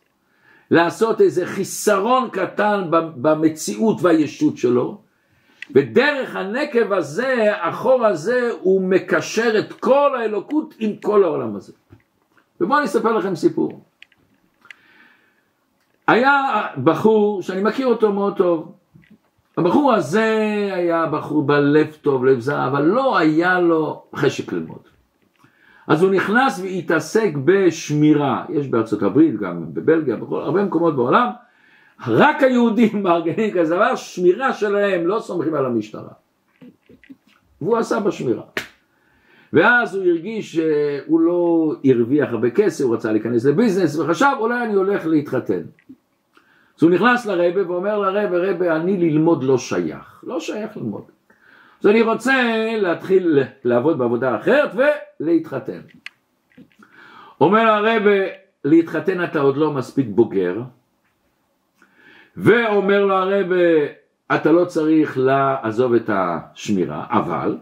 לעשות 0.70 1.20
איזה 1.20 1.46
חיסרון 1.46 2.28
קטן 2.30 2.84
במציאות 2.90 3.96
והישות 4.02 4.56
שלו, 4.56 5.00
ודרך 5.74 6.36
הנקב 6.36 6.92
הזה, 6.92 7.54
החור 7.62 8.06
הזה, 8.06 8.50
הוא 8.60 8.82
מקשר 8.82 9.58
את 9.58 9.72
כל 9.72 10.16
האלוקות 10.20 10.74
עם 10.78 10.96
כל 10.96 11.24
העולם 11.24 11.56
הזה. 11.56 11.72
ובואו 12.60 12.78
אני 12.78 12.86
אספר 12.86 13.12
לכם 13.12 13.36
סיפור. 13.36 13.80
היה 16.08 16.66
בחור 16.84 17.42
שאני 17.42 17.62
מכיר 17.62 17.86
אותו 17.86 18.12
מאוד 18.12 18.36
טוב. 18.36 18.72
הבחור 19.58 19.92
הזה 19.92 20.24
היה 20.72 21.06
בחור 21.06 21.42
בלב 21.42 21.96
טוב, 22.02 22.24
לב 22.24 22.40
זר, 22.40 22.66
אבל 22.66 22.82
לא 22.82 23.18
היה 23.18 23.60
לו 23.60 24.02
חשק 24.16 24.52
ללמוד. 24.52 24.78
אז 25.86 26.02
הוא 26.02 26.10
נכנס 26.10 26.60
והתעסק 26.60 27.30
בשמירה, 27.44 28.44
יש 28.48 28.68
בארצות 28.68 29.02
הברית, 29.02 29.36
גם 29.36 29.64
בבלגיה, 29.74 30.16
בכל 30.16 30.40
הרבה 30.40 30.64
מקומות 30.64 30.96
בעולם, 30.96 31.26
רק 32.06 32.42
היהודים 32.42 32.90
מארגנים 33.02 33.50
כזה 33.50 33.74
דבר, 33.74 33.94
שמירה 33.96 34.52
שלהם, 34.52 35.06
לא 35.06 35.20
סומכים 35.20 35.54
על 35.54 35.66
המשטרה. 35.66 36.12
והוא 37.60 37.76
עשה 37.76 38.00
בשמירה. 38.00 38.42
ואז 39.52 39.94
הוא 39.94 40.04
הרגיש 40.04 40.56
שהוא 40.56 41.20
לא 41.20 41.72
הרוויח 41.84 42.28
הרבה 42.30 42.50
כסף, 42.50 42.84
הוא 42.84 42.94
רצה 42.94 43.12
להיכנס 43.12 43.44
לביזנס, 43.44 43.98
וחשב 43.98 44.32
אולי 44.38 44.64
אני 44.64 44.74
הולך 44.74 45.06
להתחתן. 45.06 45.62
אז 46.78 46.82
הוא 46.82 46.90
נכנס 46.90 47.26
לרבה 47.26 47.70
ואומר 47.70 47.98
לרבה, 47.98 48.38
רבה, 48.38 48.76
אני 48.76 48.96
ללמוד 48.96 49.44
לא 49.44 49.58
שייך, 49.58 50.24
לא 50.26 50.40
שייך 50.40 50.76
ללמוד. 50.76 51.04
אז 51.80 51.86
אני 51.86 52.02
רוצה 52.02 52.32
להתחיל 52.76 53.38
לעבוד 53.64 53.98
בעבודה 53.98 54.36
אחרת 54.36 54.70
ולהתחתן. 55.20 55.80
אומר 57.40 57.60
הרבה, 57.60 58.10
להתחתן 58.64 59.24
אתה 59.24 59.40
עוד 59.40 59.56
לא 59.56 59.72
מספיק 59.72 60.06
בוגר, 60.10 60.62
ואומר 62.36 63.04
לו 63.04 63.14
הרבה, 63.14 63.56
אתה 64.34 64.52
לא 64.52 64.64
צריך 64.64 65.18
לעזוב 65.18 65.94
את 65.94 66.10
השמירה, 66.12 67.06
אבל 67.10 67.56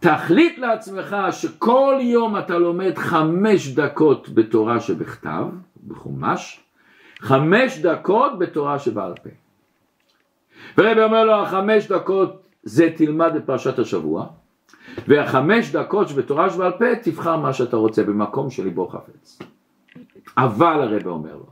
תחליט 0.00 0.58
לעצמך 0.58 1.16
שכל 1.30 1.98
יום 2.00 2.38
אתה 2.38 2.58
לומד 2.58 2.98
חמש 2.98 3.68
דקות 3.68 4.28
בתורה 4.28 4.80
שבכתב, 4.80 5.44
בחומש, 5.86 6.65
חמש 7.20 7.78
דקות 7.78 8.38
בתורה 8.38 8.78
שבעל 8.78 9.14
פה. 9.14 9.30
ורבי 10.78 11.02
אומר 11.02 11.24
לו, 11.24 11.32
החמש 11.32 11.86
דקות 11.86 12.42
זה 12.62 12.90
תלמד 12.96 13.32
בפרשת 13.34 13.78
השבוע, 13.78 14.26
והחמש 15.08 15.72
דקות 15.72 16.08
שבתורה 16.08 16.50
שבעל 16.50 16.72
פה 16.72 16.96
תבחר 17.02 17.36
מה 17.36 17.52
שאתה 17.52 17.76
רוצה 17.76 18.02
במקום 18.02 18.50
שליבו 18.50 18.88
חפץ. 18.88 19.38
אבל 20.36 20.82
הרבי 20.82 21.08
אומר 21.08 21.34
לו, 21.34 21.46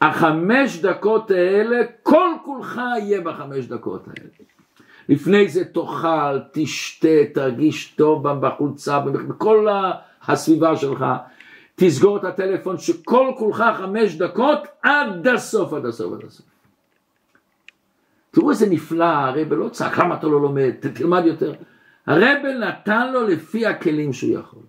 החמש 0.00 0.78
דקות 0.78 1.30
האלה, 1.30 1.76
כל 2.02 2.28
כולך 2.44 2.80
יהיה 2.98 3.20
בחמש 3.20 3.66
דקות 3.66 4.08
האלה. 4.08 4.28
לפני 5.08 5.48
זה 5.48 5.64
תאכל, 5.64 6.38
תשתה, 6.52 7.08
תרגיש 7.34 7.94
טוב 7.96 8.28
בחולצה, 8.28 9.00
בכל 9.00 9.66
הסביבה 10.26 10.76
שלך, 10.76 11.04
תסגור 11.76 12.16
את 12.16 12.24
הטלפון 12.24 12.78
שכל 12.78 13.30
כולך 13.38 13.64
חמש 13.76 14.14
דקות 14.14 14.58
עד 14.82 15.26
הסוף, 15.28 15.72
עד 15.72 15.86
הסוף, 15.86 16.12
עד 16.12 16.24
הסוף. 16.24 16.46
תראו 18.30 18.50
איזה 18.50 18.70
נפלא, 18.70 19.04
הרב 19.04 19.52
לא 19.52 19.68
צעק, 19.68 19.98
למה 19.98 20.14
אתה 20.14 20.26
לא 20.26 20.40
לומד, 20.40 20.72
תלמד 20.94 21.22
יותר. 21.26 21.52
הרב 22.06 22.46
נתן 22.60 23.12
לו 23.12 23.22
לפי 23.22 23.66
הכלים 23.66 24.12
שהוא 24.12 24.32
יכול. 24.32 24.62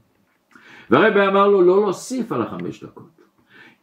והרב 0.89 1.17
אמר 1.17 1.47
לו 1.47 1.61
לא 1.61 1.81
להוסיף 1.81 2.31
על 2.31 2.41
החמש 2.41 2.83
דקות. 2.83 3.21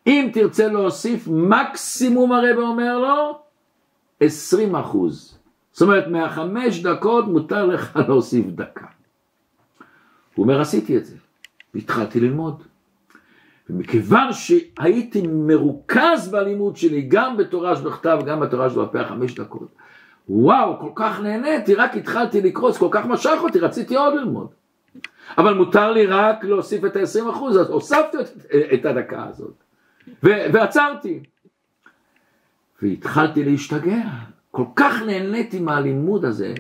אם 0.07 0.31
תרצה 0.33 0.69
להוסיף, 0.69 1.29
מקסימום 1.29 2.33
הרב 2.33 2.59
אומר 2.59 2.99
לו, 2.99 3.39
עשרים 4.21 4.77
אחוז. 4.77 5.39
זאת 5.73 5.83
אומרת, 5.83 6.07
מהחמש 6.07 6.83
דקות 6.83 7.25
מותר 7.25 7.67
לך 7.67 7.97
להוסיף 8.09 8.47
דקה. 8.47 8.87
הוא 10.35 10.45
אומר, 10.45 10.61
עשיתי 10.61 10.97
את 10.97 11.07
זה, 11.07 11.17
והתחלתי 11.75 12.21
ללמוד. 12.21 12.63
ומכיוון 13.71 14.33
שהייתי 14.33 15.27
מרוכז 15.27 16.29
בלימוד 16.31 16.77
שלי, 16.77 17.03
גם 17.03 17.37
בתורה 17.37 17.77
שבכתב 17.77 18.19
וגם 18.23 18.41
בתורה 18.41 18.71
שבפה 18.71 19.05
חמש 19.05 19.35
דקות, 19.35 19.69
וואו, 20.29 20.81
כל 20.81 20.91
כך 20.95 21.21
נהניתי, 21.21 21.75
רק 21.75 21.97
התחלתי 21.97 22.41
לקרוץ, 22.41 22.79
כל 22.79 22.89
כך 22.91 23.07
משך 23.07 23.39
אותי, 23.43 23.59
רציתי 23.59 23.97
עוד 23.97 24.15
ללמוד. 24.15 24.49
אבל 25.39 25.55
מותר 25.55 25.93
לי 25.93 26.07
רק 26.07 26.45
להוסיף 26.45 26.85
את 26.85 26.97
ה-20 26.97 27.31
אחוז, 27.31 27.59
אז 27.59 27.71
הוספתי 27.71 28.17
את, 28.21 28.29
את 28.75 28.87
הדקה 28.87 29.27
הזאת. 29.29 29.55
ו- 30.25 30.53
ועצרתי. 30.53 31.21
והתחלתי 32.83 33.45
להשתגע, 33.45 34.03
כל 34.51 34.65
כך 34.77 35.03
נהניתי 35.07 35.61
מהלימוד 35.61 36.25
הזה, 36.25 36.55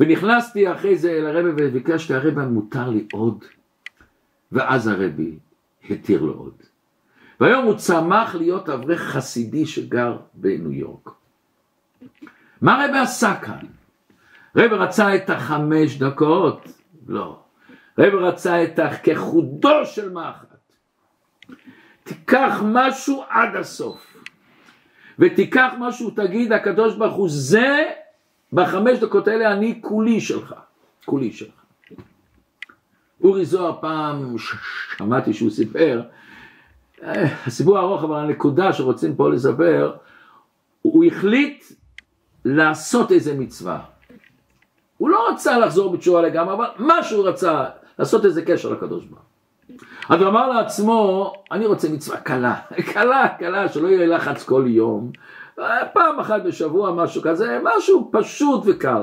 ונכנסתי 0.00 0.72
אחרי 0.72 0.96
זה 0.96 1.10
אל 1.10 1.26
הרבי 1.26 1.50
וביקשתי, 1.56 2.14
הרבי 2.14 2.40
מותר 2.40 2.88
לי 2.88 3.06
עוד, 3.12 3.44
ואז 4.52 4.86
הרבי 4.86 5.38
התיר 5.90 6.22
לו 6.22 6.32
עוד. 6.32 6.54
והיום 7.40 7.64
הוא 7.64 7.74
צמח 7.74 8.34
להיות 8.34 8.68
אברך 8.68 9.00
חסידי 9.00 9.66
שגר 9.66 10.16
בניו 10.34 10.72
יורק. 10.72 11.10
מה 12.60 12.84
רבי 12.84 12.98
עשה 12.98 13.34
כאן? 13.42 13.66
רבי 14.56 14.74
רצה 14.74 15.14
את 15.14 15.30
החמש 15.30 15.98
דקות? 15.98 16.68
לא. 17.06 17.38
רבי 17.98 18.16
רצה 18.16 18.64
את 18.64 18.78
הכחודו 18.78 19.86
של 19.86 20.12
מחט. 20.12 20.52
תיקח 22.04 22.62
משהו 22.64 23.24
עד 23.28 23.56
הסוף. 23.56 24.16
ותיקח 25.18 25.72
משהו, 25.78 26.10
תגיד 26.10 26.52
הקדוש 26.52 26.96
ברוך 26.96 27.14
הוא, 27.14 27.28
זה 27.30 27.90
בחמש 28.52 28.98
דקות 28.98 29.28
האלה 29.28 29.52
אני 29.52 29.78
כולי 29.80 30.20
שלך. 30.20 30.54
כולי 31.04 31.32
שלך. 31.32 31.61
אורי 33.22 33.44
זוהר 33.44 33.72
פעם 33.80 34.36
שמעתי 34.96 35.32
שהוא 35.32 35.50
סיפר 35.50 36.02
הסיפור 37.46 37.78
ארוך 37.78 38.04
אבל 38.04 38.16
הנקודה 38.16 38.72
שרוצים 38.72 39.16
פה 39.16 39.30
לספר, 39.30 39.92
הוא 40.82 41.04
החליט 41.04 41.64
לעשות 42.44 43.12
איזה 43.12 43.34
מצווה. 43.34 43.80
הוא 44.98 45.08
לא 45.08 45.28
רצה 45.28 45.58
לחזור 45.58 45.92
בתשובה 45.92 46.22
לגמרי, 46.22 46.54
אבל 46.54 46.66
מה 46.78 47.02
שהוא 47.02 47.28
רצה, 47.28 47.64
לעשות 47.98 48.24
איזה 48.24 48.42
קשר 48.42 48.72
לקדוש 48.72 49.04
ברוך 49.04 49.22
אז 50.08 50.20
הוא 50.20 50.28
אמר 50.28 50.48
לעצמו, 50.48 51.32
אני 51.52 51.66
רוצה 51.66 51.88
מצווה 51.88 52.20
קלה, 52.20 52.54
קלה, 52.92 53.28
קלה, 53.38 53.68
שלא 53.68 53.88
יהיה 53.88 54.06
לחץ 54.06 54.44
כל 54.44 54.64
יום, 54.66 55.10
פעם 55.92 56.20
אחת 56.20 56.42
בשבוע, 56.42 56.92
משהו 56.92 57.22
כזה, 57.22 57.60
משהו 57.62 58.10
פשוט 58.12 58.62
וקל. 58.66 59.02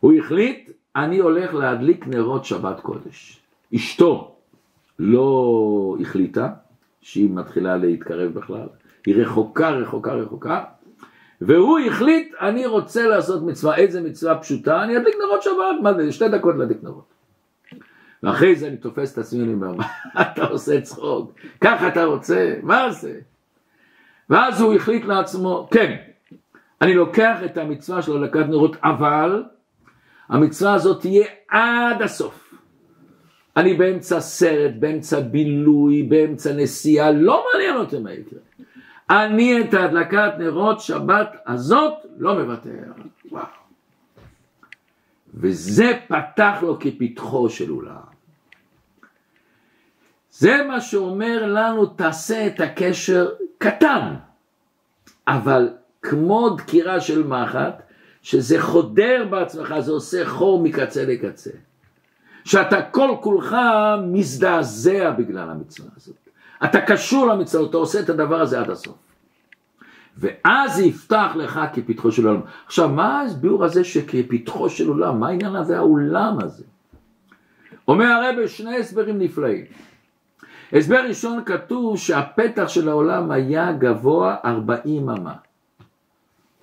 הוא 0.00 0.12
החליט, 0.12 0.70
אני 0.96 1.18
הולך 1.18 1.54
להדליק 1.54 2.06
נרות 2.06 2.44
שבת 2.44 2.80
קודש. 2.80 3.40
אשתו 3.74 4.34
לא 4.98 5.96
החליטה 6.00 6.48
שהיא 7.02 7.30
מתחילה 7.30 7.76
להתקרב 7.76 8.32
בכלל, 8.34 8.66
היא 9.06 9.22
רחוקה, 9.22 9.70
רחוקה, 9.70 10.12
רחוקה, 10.12 10.64
והוא 11.40 11.78
החליט, 11.78 12.34
אני 12.40 12.66
רוצה 12.66 13.06
לעשות 13.06 13.42
מצווה, 13.42 13.76
איזה 13.76 14.00
מצווה 14.00 14.38
פשוטה, 14.38 14.82
אני 14.82 14.96
אדליק 14.96 15.14
נרות 15.26 15.42
שבת, 15.42 15.82
מה 15.82 15.94
זה, 15.94 16.12
שתי 16.12 16.28
דקות 16.28 16.54
להדליק 16.56 16.78
נרות. 16.82 17.04
ואחרי 18.22 18.56
זה 18.56 18.68
אני 18.68 18.76
תופס 18.76 19.12
את 19.12 19.18
עצמי, 19.18 19.44
אני 19.44 19.52
אומר, 19.52 19.74
מה 19.74 19.86
אתה 20.22 20.44
עושה 20.44 20.80
צחוק? 20.80 21.32
ככה 21.60 21.88
אתה 21.88 22.04
רוצה? 22.04 22.54
מה 22.62 22.90
זה? 22.90 23.20
ואז 24.30 24.60
הוא 24.60 24.74
החליט 24.74 25.04
לעצמו, 25.04 25.68
כן, 25.70 25.96
אני 26.82 26.94
לוקח 26.94 27.38
את 27.44 27.58
המצווה 27.58 28.02
של 28.02 28.16
הדלקת 28.16 28.46
נרות, 28.48 28.76
אבל 28.82 29.42
המצווה 30.32 30.74
הזאת 30.74 31.00
תהיה 31.00 31.26
עד 31.48 32.02
הסוף. 32.02 32.54
אני 33.56 33.74
באמצע 33.74 34.20
סרט, 34.20 34.72
באמצע 34.78 35.20
בילוי, 35.20 36.02
באמצע 36.02 36.52
נסיעה, 36.52 37.10
לא 37.10 37.44
מעניין 37.52 37.76
אותי 37.76 37.98
מה 37.98 38.12
יקרה. 38.12 38.38
אני 39.10 39.60
את 39.60 39.74
הדלקת 39.74 40.32
נרות 40.38 40.80
שבת 40.80 41.36
הזאת 41.46 41.94
לא 42.18 42.38
מוותר. 42.38 42.70
וואו. 43.30 43.44
וזה 45.34 45.92
פתח 46.08 46.58
לו 46.62 46.78
כפתחו 46.80 47.50
של 47.50 47.70
אולם. 47.70 48.12
זה 50.30 50.62
מה 50.68 50.80
שאומר 50.80 51.46
לנו, 51.46 51.86
תעשה 51.86 52.46
את 52.46 52.60
הקשר 52.60 53.30
קטן, 53.58 54.14
אבל 55.28 55.68
כמו 56.02 56.50
דקירה 56.50 57.00
של 57.00 57.26
מחט, 57.26 57.82
שזה 58.22 58.62
חודר 58.62 59.26
בעצמך, 59.30 59.74
זה 59.78 59.92
עושה 59.92 60.26
חור 60.26 60.62
מקצה 60.62 61.04
לקצה. 61.04 61.50
שאתה 62.44 62.82
כל 62.82 63.16
כולך 63.20 63.56
מזדעזע 64.06 65.10
בגלל 65.10 65.50
המצווה 65.50 65.88
הזאת. 65.96 66.16
אתה 66.64 66.80
קשור 66.80 67.26
למצווה, 67.26 67.66
אתה 67.66 67.76
עושה 67.76 68.00
את 68.00 68.10
הדבר 68.10 68.40
הזה 68.40 68.60
עד 68.60 68.70
הסוף. 68.70 68.96
ואז 70.16 70.80
יפתח 70.80 71.32
לך 71.36 71.60
כפתחו 71.72 72.12
של 72.12 72.26
עולם. 72.26 72.40
עכשיו, 72.66 72.88
מה 72.88 73.20
ההסביאור 73.20 73.64
הזה 73.64 73.84
שכפתחו 73.84 74.70
של 74.70 74.88
עולם? 74.88 75.20
מה 75.20 75.28
העניין 75.28 75.56
הזה, 75.56 75.76
העולם 75.76 76.38
הזה? 76.40 76.64
אומר 77.88 78.06
הרב 78.06 78.46
שני 78.46 78.76
הסברים 78.76 79.18
נפלאים. 79.18 79.64
הסבר 80.72 81.04
ראשון 81.08 81.44
כתוב 81.44 81.98
שהפתח 81.98 82.68
של 82.68 82.88
העולם 82.88 83.30
היה 83.30 83.72
גבוה 83.72 84.36
40 84.44 85.10
אמה. 85.10 85.34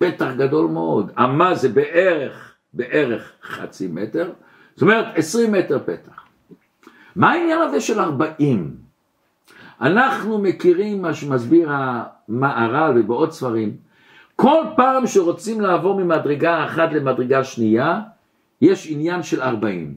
פתח 0.00 0.28
גדול 0.36 0.70
מאוד. 0.70 1.10
אמה 1.18 1.54
זה 1.54 1.68
בערך, 1.68 2.54
בערך 2.74 3.32
חצי 3.42 3.88
מטר, 3.88 4.32
זאת 4.74 4.82
אומרת 4.82 5.06
20 5.14 5.52
מטר 5.52 5.78
פתח. 5.78 6.24
מה 7.16 7.32
העניין 7.32 7.60
הזה 7.60 7.80
של 7.80 8.00
40? 8.00 8.76
אנחנו 9.80 10.38
מכירים 10.38 11.02
מה 11.02 11.14
שמסביר 11.14 11.68
המהר"ל 11.70 12.98
ובעוד 12.98 13.32
ספרים. 13.32 13.76
כל 14.36 14.64
פעם 14.76 15.06
שרוצים 15.06 15.60
לעבור 15.60 16.00
ממדרגה 16.00 16.64
אחת 16.64 16.92
למדרגה 16.92 17.44
שנייה, 17.44 18.00
יש 18.60 18.86
עניין 18.90 19.22
של 19.22 19.42
40. 19.42 19.94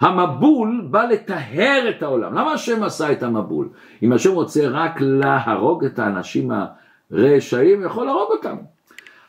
המבול 0.00 0.86
בא 0.90 1.02
לטהר 1.04 1.86
את 1.88 2.02
העולם. 2.02 2.34
למה 2.34 2.52
השם 2.52 2.82
עשה 2.82 3.12
את 3.12 3.22
המבול? 3.22 3.68
אם 4.02 4.12
השם 4.12 4.32
רוצה 4.32 4.68
רק 4.68 5.00
להרוג 5.00 5.84
את 5.84 5.98
האנשים 5.98 6.50
הרשעים, 6.50 6.80
הוא 7.10 7.84
יכול 7.84 8.06
להרוג 8.06 8.30
אותם. 8.30 8.56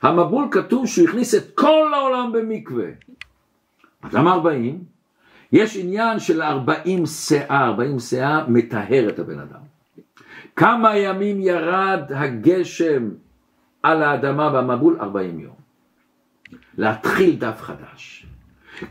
המבול 0.02 0.48
כתוב 0.52 0.88
שהוא 0.88 1.08
הכניס 1.08 1.36
את 1.36 1.56
כל 1.56 1.94
העולם 1.94 2.32
במקווה. 2.32 2.86
אז 4.04 4.13
למה 4.13 4.34
40? 4.34 4.84
יש 5.52 5.78
עניין 5.78 6.20
של 6.20 6.41
40 6.41 7.06
שאה, 7.06 7.65
40 7.65 8.00
שאה 8.00 8.48
מטהר 8.48 9.10
את 9.10 9.20
הבן 9.20 9.39
אדם. 9.39 9.60
כמה 10.56 10.98
ימים 10.98 11.41
ירד 11.41 12.02
הגשם 12.10 13.10
על 13.84 14.04
האדמה 14.04 14.50
במבול? 14.50 14.98
40 15.00 15.39
יום. 15.39 15.56
להתחיל 16.78 17.36
דף 17.36 17.62
חדש. 17.62 18.26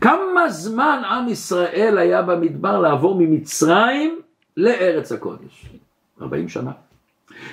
כמה 0.01 0.49
זמן 0.49 1.01
עם 1.05 1.29
ישראל 1.29 1.97
היה 1.97 2.21
במדבר 2.21 2.79
לעבור 2.79 3.15
ממצרים 3.19 4.19
לארץ 4.57 5.11
הקודש? 5.11 5.69
40 6.21 6.49
שנה. 6.49 6.71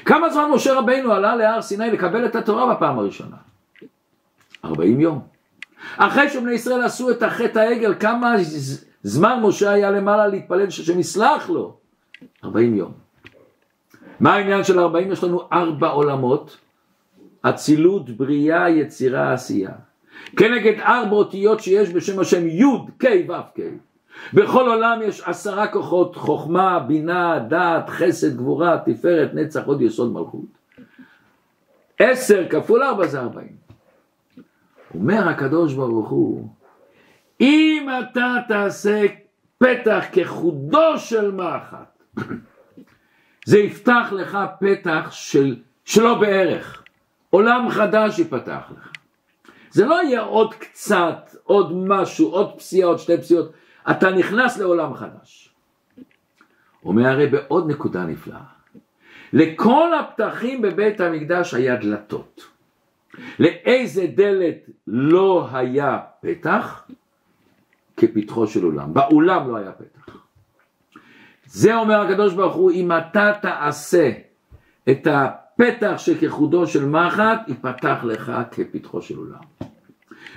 כמה 0.05 0.31
זמן 0.31 0.51
משה 0.55 0.75
רבינו 0.75 1.13
עלה 1.13 1.37
להר 1.37 1.63
סיני 1.63 1.91
לקבל 1.91 2.27
את 2.27 2.37
התורה 2.37 2.75
בפעם 2.75 2.99
הראשונה? 2.99 3.37
40 4.65 5.01
יום. 5.01 5.21
אחרי 5.97 6.29
שבני 6.29 6.53
ישראל 6.53 6.83
עשו 6.83 7.11
את 7.11 7.23
החטא 7.23 7.59
העגל, 7.59 7.95
כמה 8.01 8.35
זמן 9.03 9.41
משה 9.43 9.71
היה 9.71 9.91
למעלה 9.91 10.27
להתפלל 10.27 10.71
שהשם 10.71 10.99
יסלח 10.99 11.51
לו? 11.51 11.77
40 12.45 12.75
יום. 12.75 12.93
מה 14.21 14.35
העניין 14.35 14.65
של 14.65 14.81
40? 14.81 15.13
יש 15.13 15.25
לנו 15.25 15.43
ארבע 15.53 15.89
עולמות, 15.89 16.57
אצילות, 17.43 18.11
בריאה, 18.11 18.71
יצירה, 18.71 19.33
עשייה. 19.33 19.71
כנגד 20.37 20.81
ארבע 20.81 21.17
אותיות 21.17 21.61
שיש 21.61 21.91
בשם 21.91 22.21
השם 22.21 22.47
י' 22.47 22.65
ק' 22.99 23.05
ו' 23.29 23.33
ק'. 23.33 23.61
בכל 24.35 24.69
עולם 24.69 25.01
יש 25.05 25.21
עשרה 25.21 25.67
כוחות, 25.67 26.17
חוכמה, 26.17 26.79
בינה, 26.79 27.39
דעת, 27.39 27.89
חסד, 27.89 28.37
גבורה, 28.37 28.79
תפארת, 28.85 29.35
נצח, 29.35 29.67
עוד 29.67 29.83
יסוד 29.83 30.13
מלכות. 30.13 30.59
עשר 31.99 32.49
כפול 32.49 32.83
ארבע 32.83 33.07
זה 33.07 33.21
ארבעים. 33.21 33.57
אומר 34.95 35.29
הקדוש 35.29 35.75
ברוך 35.75 36.09
הוא, 36.09 36.49
אם 37.41 37.89
אתה 37.99 38.35
תעשה 38.49 39.07
פתח 39.59 40.05
כחודו 40.13 40.99
של 40.99 41.31
מחט, 41.31 42.03
זה 43.45 43.59
יפתח 43.59 44.13
לך 44.13 44.39
פתח 44.61 45.09
של, 45.11 45.57
שלא 45.85 46.15
בערך, 46.15 46.83
עולם 47.31 47.71
חדש 47.71 48.19
יפתח 48.19 48.73
לך. 48.77 48.93
זה 49.71 49.87
לא 49.87 50.03
יהיה 50.03 50.21
עוד 50.21 50.55
קצת, 50.55 51.37
עוד 51.45 51.73
משהו, 51.77 52.29
עוד 52.29 52.59
פסיעה, 52.59 52.89
עוד 52.89 52.99
שתי 52.99 53.19
פסיעות, 53.19 53.53
אתה 53.91 54.11
נכנס 54.11 54.59
לעולם 54.59 54.95
חדש. 54.95 55.55
אומר 56.85 57.07
הרי 57.07 57.27
בעוד 57.27 57.71
נקודה 57.71 58.05
נפלאה, 58.05 58.41
לכל 59.33 59.95
הפתחים 59.95 60.63
בבית 60.63 61.01
המקדש 61.01 61.55
היה 61.55 61.77
דלתות. 61.77 62.47
לאיזה 63.39 64.07
דלת 64.07 64.71
לא 64.87 65.49
היה 65.53 65.99
פתח? 66.21 66.85
כפתחו 67.97 68.47
של 68.47 68.65
אולם. 68.65 68.95
באולם 68.95 69.51
לא 69.51 69.57
היה 69.57 69.73
פתח. 69.73 70.17
זה 71.45 71.77
אומר 71.77 72.01
הקדוש 72.01 72.35
ברוך 72.35 72.55
הוא, 72.55 72.71
אם 72.71 72.93
אתה 72.93 73.33
תעשה 73.43 74.13
את 74.91 75.07
הפתח 75.11 75.95
שכחודו 75.97 76.67
של 76.67 76.85
מחט, 76.87 77.49
ייפתח 77.49 77.99
לך 78.03 78.33
כפתחו 78.51 79.03
של 79.03 79.19
אולם. 79.19 79.71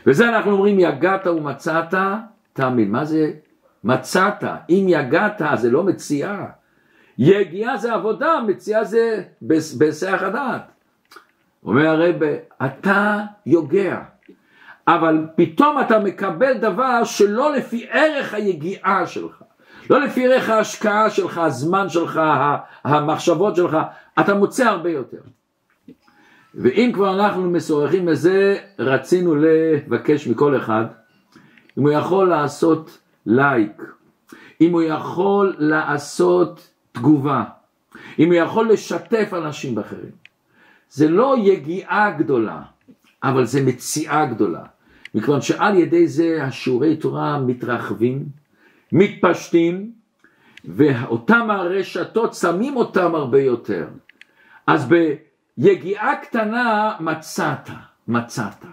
וזה 0.07 0.29
אנחנו 0.29 0.51
אומרים, 0.51 0.79
יגעת 0.79 1.27
ומצאת, 1.27 1.93
תאמין. 2.53 2.91
מה 2.91 3.05
זה 3.05 3.31
מצאת? 3.83 4.43
אם 4.69 4.85
יגעת 4.87 5.41
זה 5.55 5.71
לא 5.71 5.83
מציאה. 5.83 6.45
יגיעה 7.17 7.77
זה 7.77 7.93
עבודה, 7.93 8.39
מציאה 8.47 8.83
זה 8.83 9.23
בהיסח 9.77 10.19
הדעת. 10.21 10.71
אומר 11.63 11.87
הרב, 11.87 12.15
אתה 12.65 13.19
יוגע, 13.45 13.99
אבל 14.87 15.27
פתאום 15.35 15.79
אתה 15.81 15.99
מקבל 15.99 16.53
דבר 16.53 17.03
שלא 17.03 17.55
לפי 17.55 17.87
ערך 17.89 18.33
היגיעה 18.33 19.07
שלך, 19.07 19.43
לא 19.89 20.01
לפי 20.01 20.27
ערך 20.27 20.49
ההשקעה 20.49 21.09
שלך, 21.09 21.37
הזמן 21.37 21.89
שלך, 21.89 22.21
המחשבות 22.83 23.55
שלך, 23.55 23.77
אתה 24.19 24.33
מוצא 24.33 24.69
הרבה 24.69 24.89
יותר. 24.89 25.21
ואם 26.55 26.91
כבר 26.93 27.15
אנחנו 27.15 27.49
משוחחים 27.49 28.05
בזה, 28.05 28.57
רצינו 28.79 29.35
לבקש 29.35 30.27
מכל 30.27 30.57
אחד, 30.57 30.85
אם 31.77 31.83
הוא 31.83 31.91
יכול 31.91 32.29
לעשות 32.29 32.99
לייק, 33.25 33.81
אם 34.61 34.73
הוא 34.73 34.81
יכול 34.81 35.55
לעשות 35.57 36.69
תגובה, 36.91 37.43
אם 38.19 38.27
הוא 38.27 38.35
יכול 38.35 38.71
לשתף 38.71 39.29
אנשים 39.33 39.75
באחרים. 39.75 40.11
זה 40.89 41.09
לא 41.09 41.35
יגיעה 41.39 42.11
גדולה, 42.11 42.61
אבל 43.23 43.45
זה 43.45 43.65
מציאה 43.65 44.25
גדולה. 44.25 44.63
מכיוון 45.15 45.41
שעל 45.41 45.77
ידי 45.77 46.07
זה 46.07 46.43
השיעורי 46.43 46.95
תורה 46.97 47.39
מתרחבים, 47.39 48.25
מתפשטים, 48.91 49.91
ואותם 50.65 51.49
הרשתות 51.49 52.33
שמים 52.33 52.75
אותם 52.77 53.15
הרבה 53.15 53.41
יותר. 53.41 53.87
אז 54.67 54.89
ביגיעה 55.57 56.15
קטנה 56.15 56.95
מצאת, 56.99 57.69
מצאת. 58.07 58.65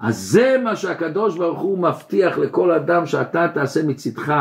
אז 0.00 0.18
זה 0.18 0.58
מה 0.64 0.76
שהקדוש 0.76 1.38
ברוך 1.38 1.60
הוא 1.60 1.78
מבטיח 1.78 2.38
לכל 2.38 2.70
אדם 2.70 3.06
שאתה 3.06 3.48
תעשה 3.54 3.82
מצדך. 3.82 4.34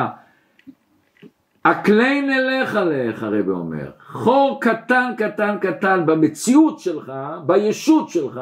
הקליין 1.65 2.31
אליך 2.31 2.79
לך 2.85 3.23
הרב 3.23 3.49
אומר, 3.49 3.91
חור 4.07 4.57
קטן 4.61 5.11
קטן 5.17 5.57
קטן 5.61 6.05
במציאות 6.05 6.79
שלך, 6.79 7.11
בישות 7.45 8.09
שלך, 8.09 8.41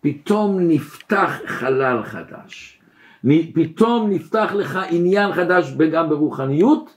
פתאום 0.00 0.58
נפתח 0.60 1.40
חלל 1.46 2.02
חדש. 2.02 2.78
פתאום 3.54 4.10
נפתח 4.10 4.52
לך 4.54 4.78
עניין 4.90 5.32
חדש 5.32 5.72
גם 5.92 6.08
ברוחניות 6.08 6.96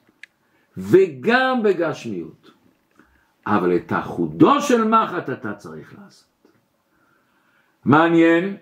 וגם 0.77 1.63
בגשמיות. 1.63 2.51
אבל 3.47 3.75
את 3.75 3.91
החודו 3.91 4.61
של 4.61 4.83
מחט 4.83 5.29
אתה 5.29 5.53
צריך 5.53 5.95
לעשות. 6.03 6.27
מעניין, 7.85 8.57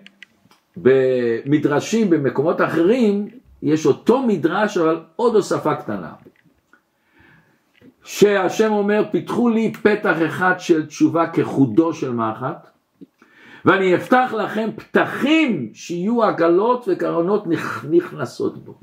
במדרשים 0.76 2.10
במקומות 2.10 2.60
אחרים 2.60 3.28
יש 3.62 3.86
אותו 3.86 4.22
מדרש 4.22 4.76
אבל 4.76 5.00
עוד 5.16 5.34
הוספה 5.34 5.74
קטנה. 5.74 6.12
שהשם 8.04 8.72
אומר 8.72 9.04
פיתחו 9.10 9.48
לי 9.48 9.72
פתח 9.72 10.16
אחד 10.26 10.54
של 10.58 10.86
תשובה 10.86 11.26
כחודו 11.26 11.94
של 11.94 12.12
מחט 12.12 12.68
ואני 13.64 13.94
אפתח 13.94 14.34
לכם 14.38 14.68
פתחים 14.76 15.70
שיהיו 15.74 16.24
עגלות 16.24 16.84
וקרונות 16.88 17.44
נכנסות 17.90 18.64
בו. 18.64 18.74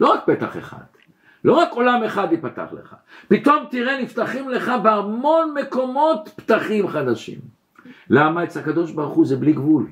לא 0.00 0.12
רק 0.12 0.20
פתח 0.26 0.56
אחד, 0.58 0.84
לא 1.44 1.52
רק 1.52 1.68
עולם 1.72 2.02
אחד 2.04 2.28
ייפתח 2.30 2.66
לך, 2.72 2.94
פתאום 3.28 3.64
תראה 3.70 4.02
נפתחים 4.02 4.48
לך 4.48 4.72
בהמון 4.82 5.54
מקומות 5.60 6.30
פתחים 6.36 6.88
חדשים. 6.88 7.38
למה 8.10 8.44
אצל 8.44 8.60
הקדוש 8.60 8.92
ברוך 8.92 9.14
הוא 9.14 9.26
זה 9.26 9.36
בלי 9.36 9.52
גבול? 9.52 9.86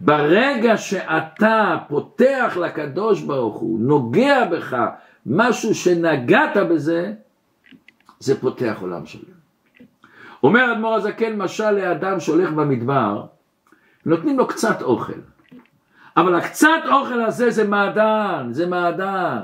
ברגע 0.00 0.76
שאתה 0.76 1.76
פותח 1.88 2.56
לקדוש 2.60 3.22
ברוך 3.22 3.56
הוא, 3.56 3.80
נוגע 3.80 4.44
בך 4.44 4.76
משהו 5.26 5.74
שנגעת 5.74 6.56
בזה, 6.70 7.12
זה 8.20 8.40
פותח 8.40 8.78
עולם 8.80 9.06
שלם. 9.06 9.36
אומר 10.42 10.72
אדמו"ר 10.72 10.94
הזקן 10.94 11.36
משל 11.36 11.70
לאדם 11.70 12.20
שהולך 12.20 12.50
במדבר, 12.50 13.24
נותנים 14.06 14.38
לו 14.38 14.46
קצת 14.46 14.82
אוכל. 14.82 15.20
אבל 16.16 16.34
הקצת 16.34 16.82
אוכל 16.92 17.20
הזה 17.20 17.50
זה 17.50 17.68
מעדן, 17.68 18.48
זה 18.50 18.66
מעדן. 18.66 19.40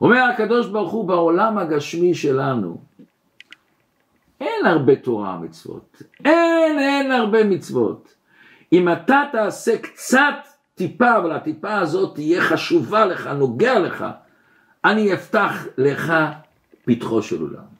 אומר 0.00 0.22
הקדוש 0.22 0.66
ברוך 0.66 0.92
הוא 0.92 1.08
בעולם 1.08 1.58
הגשמי 1.58 2.14
שלנו, 2.14 2.80
אין 4.40 4.66
הרבה 4.66 4.96
תורה 4.96 5.38
מצוות, 5.38 6.02
אין, 6.24 6.78
אין 6.78 7.12
הרבה 7.12 7.44
מצוות. 7.44 8.17
אם 8.72 8.92
אתה 8.92 9.22
תעשה 9.32 9.78
קצת 9.78 10.34
טיפה, 10.74 11.16
אבל 11.16 11.32
הטיפה 11.32 11.78
הזאת 11.78 12.14
תהיה 12.14 12.42
חשובה 12.42 13.04
לך, 13.06 13.26
נוגע 13.26 13.78
לך, 13.78 14.04
אני 14.84 15.14
אפתח 15.14 15.66
לך 15.78 16.12
פתחו 16.84 17.22
של 17.22 17.40
עולם. 17.40 17.78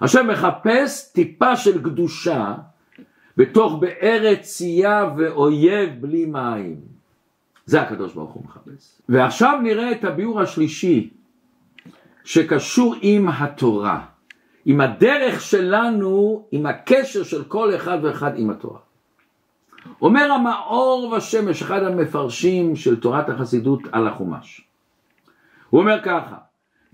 השם 0.00 0.26
מחפש 0.28 1.12
טיפה 1.12 1.56
של 1.56 1.82
קדושה 1.82 2.54
בתוך 3.36 3.80
באר 3.80 4.34
צייה 4.40 5.10
ואויב 5.16 5.90
בלי 6.00 6.26
מים. 6.26 6.80
זה 7.66 7.82
הקדוש 7.82 8.14
ברוך 8.14 8.32
הוא 8.32 8.44
מחפש. 8.44 9.00
ועכשיו 9.08 9.58
נראה 9.62 9.92
את 9.92 10.04
הביאור 10.04 10.40
השלישי 10.40 11.10
שקשור 12.24 12.94
עם 13.00 13.28
התורה, 13.28 14.04
עם 14.64 14.80
הדרך 14.80 15.40
שלנו, 15.40 16.46
עם 16.50 16.66
הקשר 16.66 17.22
של 17.22 17.44
כל 17.44 17.74
אחד 17.74 17.98
ואחד 18.02 18.38
עם 18.38 18.50
התורה. 18.50 18.78
אומר 20.02 20.32
המאור 20.32 21.14
ושמש, 21.16 21.62
אחד 21.62 21.82
המפרשים 21.82 22.76
של 22.76 23.00
תורת 23.00 23.28
החסידות 23.28 23.80
על 23.92 24.08
החומש. 24.08 24.60
הוא 25.70 25.80
אומר 25.80 26.02
ככה, 26.02 26.36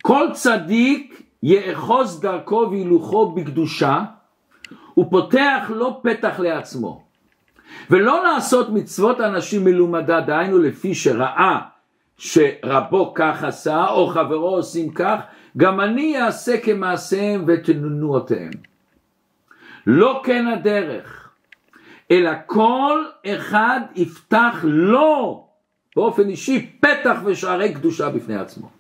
כל 0.03 0.27
צדיק 0.33 1.23
יאחוז 1.43 2.21
דרכו 2.21 2.69
והילוכו 2.71 3.33
בקדושה, 3.33 4.03
הוא 4.95 5.11
פותח 5.11 5.71
לו 5.75 6.03
פתח 6.03 6.41
לעצמו. 6.41 7.05
ולא 7.91 8.25
לעשות 8.25 8.71
מצוות 8.71 9.21
אנשים 9.21 9.65
מלומדה, 9.65 10.21
דהיינו 10.21 10.59
לפי 10.59 10.95
שראה 10.95 11.61
שרבו 12.19 13.13
כך 13.15 13.45
עשה, 13.45 13.87
או 13.89 14.07
חברו 14.07 14.49
עושים 14.49 14.93
כך, 14.93 15.21
גם 15.57 15.81
אני 15.81 16.23
אעשה 16.23 16.61
כמעשיהם 16.61 17.45
ותנועותיהם. 17.47 18.51
לא 19.87 20.23
כן 20.25 20.47
הדרך, 20.47 21.20
אלא 22.11 22.31
כל 22.47 23.05
אחד 23.27 23.81
יפתח 23.95 24.61
לו 24.63 25.47
באופן 25.97 26.29
אישי 26.29 26.71
פתח 26.81 27.19
ושערי 27.25 27.75
קדושה 27.75 28.11
בפני 28.11 28.37
עצמו. 28.37 28.71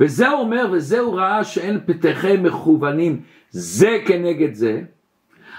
וזה 0.00 0.28
הוא 0.28 0.40
אומר, 0.40 0.66
וזה 0.72 1.00
הוא 1.00 1.14
ראה 1.18 1.44
שאין 1.44 1.80
פתחי 1.86 2.36
מכוונים 2.36 3.20
זה 3.50 3.98
כנגד 4.06 4.54
זה. 4.54 4.82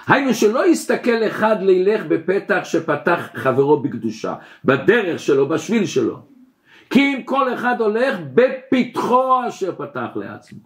היינו 0.06 0.34
שלא 0.34 0.66
יסתכל 0.66 1.26
אחד 1.26 1.62
לילך 1.62 2.04
בפתח 2.08 2.60
שפתח 2.64 3.28
חברו 3.34 3.80
בקדושה, 3.80 4.34
בדרך 4.64 5.18
שלו, 5.18 5.48
בשביל 5.48 5.86
שלו. 5.86 6.18
כי 6.90 7.00
אם 7.00 7.22
כל 7.22 7.54
אחד 7.54 7.80
הולך 7.80 8.18
בפתחו 8.34 9.48
אשר 9.48 9.74
פתח 9.74 10.08
לעצמו. 10.16 10.58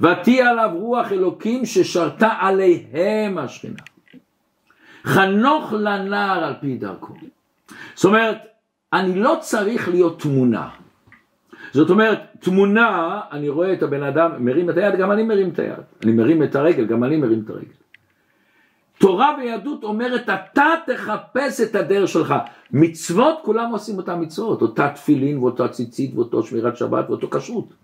ותהיה 0.00 0.50
עליו 0.50 0.70
רוח 0.74 1.12
אלוקים 1.12 1.66
ששרתה 1.66 2.28
עליהם 2.40 3.38
השכינה. 3.38 3.91
חנוך 5.04 5.72
לנער 5.72 6.44
על 6.44 6.54
פי 6.60 6.76
דרכו. 6.76 7.14
זאת 7.94 8.04
אומרת, 8.04 8.38
אני 8.92 9.20
לא 9.20 9.36
צריך 9.40 9.88
להיות 9.88 10.20
תמונה. 10.20 10.68
זאת 11.72 11.90
אומרת, 11.90 12.18
תמונה, 12.40 13.20
אני 13.32 13.48
רואה 13.48 13.72
את 13.72 13.82
הבן 13.82 14.02
אדם 14.02 14.44
מרים 14.44 14.70
את 14.70 14.76
היד, 14.76 14.96
גם 14.98 15.12
אני 15.12 15.22
מרים 15.22 15.48
את 15.48 15.58
היד. 15.58 15.78
אני 16.04 16.12
מרים 16.12 16.42
את 16.42 16.54
הרגל, 16.54 16.84
גם 16.84 17.04
אני 17.04 17.16
מרים 17.16 17.42
את 17.44 17.50
הרגל. 17.50 17.82
תורה 18.98 19.36
ויהדות 19.38 19.84
אומרת, 19.84 20.28
אתה 20.30 20.74
תחפש 20.86 21.60
את 21.60 21.74
הדרך 21.74 22.08
שלך. 22.08 22.34
מצוות, 22.72 23.38
כולם 23.42 23.70
עושים 23.70 23.96
אותה 23.96 24.16
מצוות, 24.16 24.62
אותה 24.62 24.88
תפילין 24.88 25.38
ואותה 25.38 25.68
ציצית 25.68 26.14
ואותו 26.14 26.42
שמירת 26.42 26.76
שבת 26.76 27.04
ואותו 27.08 27.30
כשרות. 27.30 27.74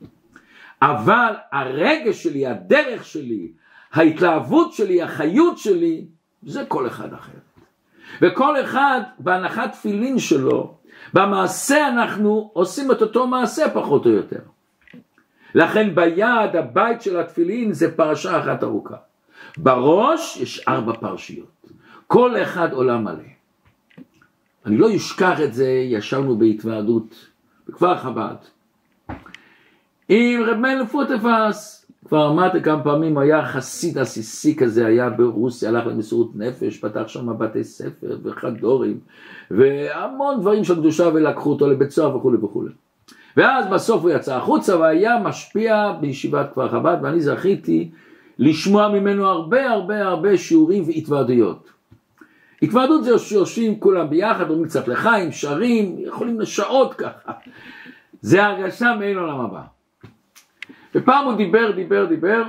אבל 0.82 1.32
הרגש 1.52 2.22
שלי, 2.22 2.46
הדרך 2.46 3.04
שלי, 3.04 3.52
ההתלהבות 3.92 4.72
שלי, 4.72 5.02
החיות 5.02 5.58
שלי, 5.58 6.06
זה 6.42 6.64
כל 6.68 6.86
אחד 6.86 7.12
אחר. 7.12 7.38
וכל 8.22 8.60
אחד 8.60 9.00
בהנחת 9.18 9.72
תפילין 9.72 10.18
שלו, 10.18 10.74
במעשה 11.14 11.88
אנחנו 11.88 12.50
עושים 12.52 12.92
את 12.92 13.02
אותו 13.02 13.26
מעשה 13.26 13.70
פחות 13.70 14.06
או 14.06 14.10
יותר. 14.10 14.40
לכן 15.54 15.94
ביד 15.94 16.56
הבית 16.56 17.02
של 17.02 17.20
התפילין 17.20 17.72
זה 17.72 17.96
פרשה 17.96 18.40
אחת 18.40 18.62
ארוכה. 18.62 18.96
בראש 19.56 20.36
יש 20.36 20.68
ארבע 20.68 20.92
פרשיות, 20.92 21.70
כל 22.06 22.42
אחד 22.42 22.72
עולם 22.72 23.04
מלא. 23.04 23.28
אני 24.66 24.76
לא 24.76 24.96
אשכח 24.96 25.40
את 25.40 25.54
זה, 25.54 25.68
ישבנו 25.68 26.38
בהתוועדות 26.38 27.26
בכפר 27.68 27.98
חב"ד 27.98 28.36
עם 30.08 30.42
רב 30.42 30.56
מאיר 30.56 30.84
פוטפס, 30.84 31.87
כבר 32.08 32.30
אמרתי 32.30 32.62
כמה 32.62 32.84
פעמים, 32.84 33.18
היה 33.18 33.46
חסיד 33.46 33.98
עסיסי 33.98 34.56
כזה, 34.56 34.86
היה 34.86 35.10
ברוסיה, 35.10 35.68
הלך 35.68 35.86
למסירות 35.86 36.30
נפש, 36.36 36.78
פתח 36.78 37.08
שם 37.08 37.38
בתי 37.38 37.64
ספר 37.64 38.18
וחדורים, 38.22 39.00
והמון 39.50 40.40
דברים 40.40 40.64
של 40.64 40.74
קדושה 40.74 41.08
ולקחו 41.14 41.50
אותו 41.50 41.66
לבית 41.66 41.90
סוהר 41.90 42.16
וכולי 42.16 42.36
וכולי. 42.36 42.70
ואז 43.36 43.66
בסוף 43.72 44.02
הוא 44.02 44.10
יצא 44.10 44.36
החוצה 44.36 44.78
והיה 44.78 45.18
משפיע 45.18 45.92
בישיבת 46.00 46.50
כפר 46.52 46.68
חב"ד, 46.68 46.96
ואני 47.02 47.20
זכיתי 47.20 47.90
לשמוע 48.38 48.88
ממנו 48.88 49.26
הרבה 49.26 49.70
הרבה 49.70 50.06
הרבה 50.06 50.36
שיעורים 50.36 50.84
והתוועדויות. 50.86 51.70
התוועדות 52.62 53.04
זה 53.04 53.18
שיושבים 53.18 53.80
כולם 53.80 54.10
ביחד, 54.10 54.50
אומרים 54.50 54.68
קצת 54.68 54.88
לחיים, 54.88 55.32
שרים, 55.32 55.96
יכולים 55.98 56.40
לשעות 56.40 56.94
ככה. 56.94 57.32
זה 58.20 58.44
הרגשה 58.44 58.94
מעין 58.98 59.18
עולם 59.18 59.40
הבא. 59.40 59.77
ופעם 60.94 61.24
הוא 61.24 61.34
דיבר, 61.34 61.70
דיבר, 61.70 62.04
דיבר, 62.04 62.42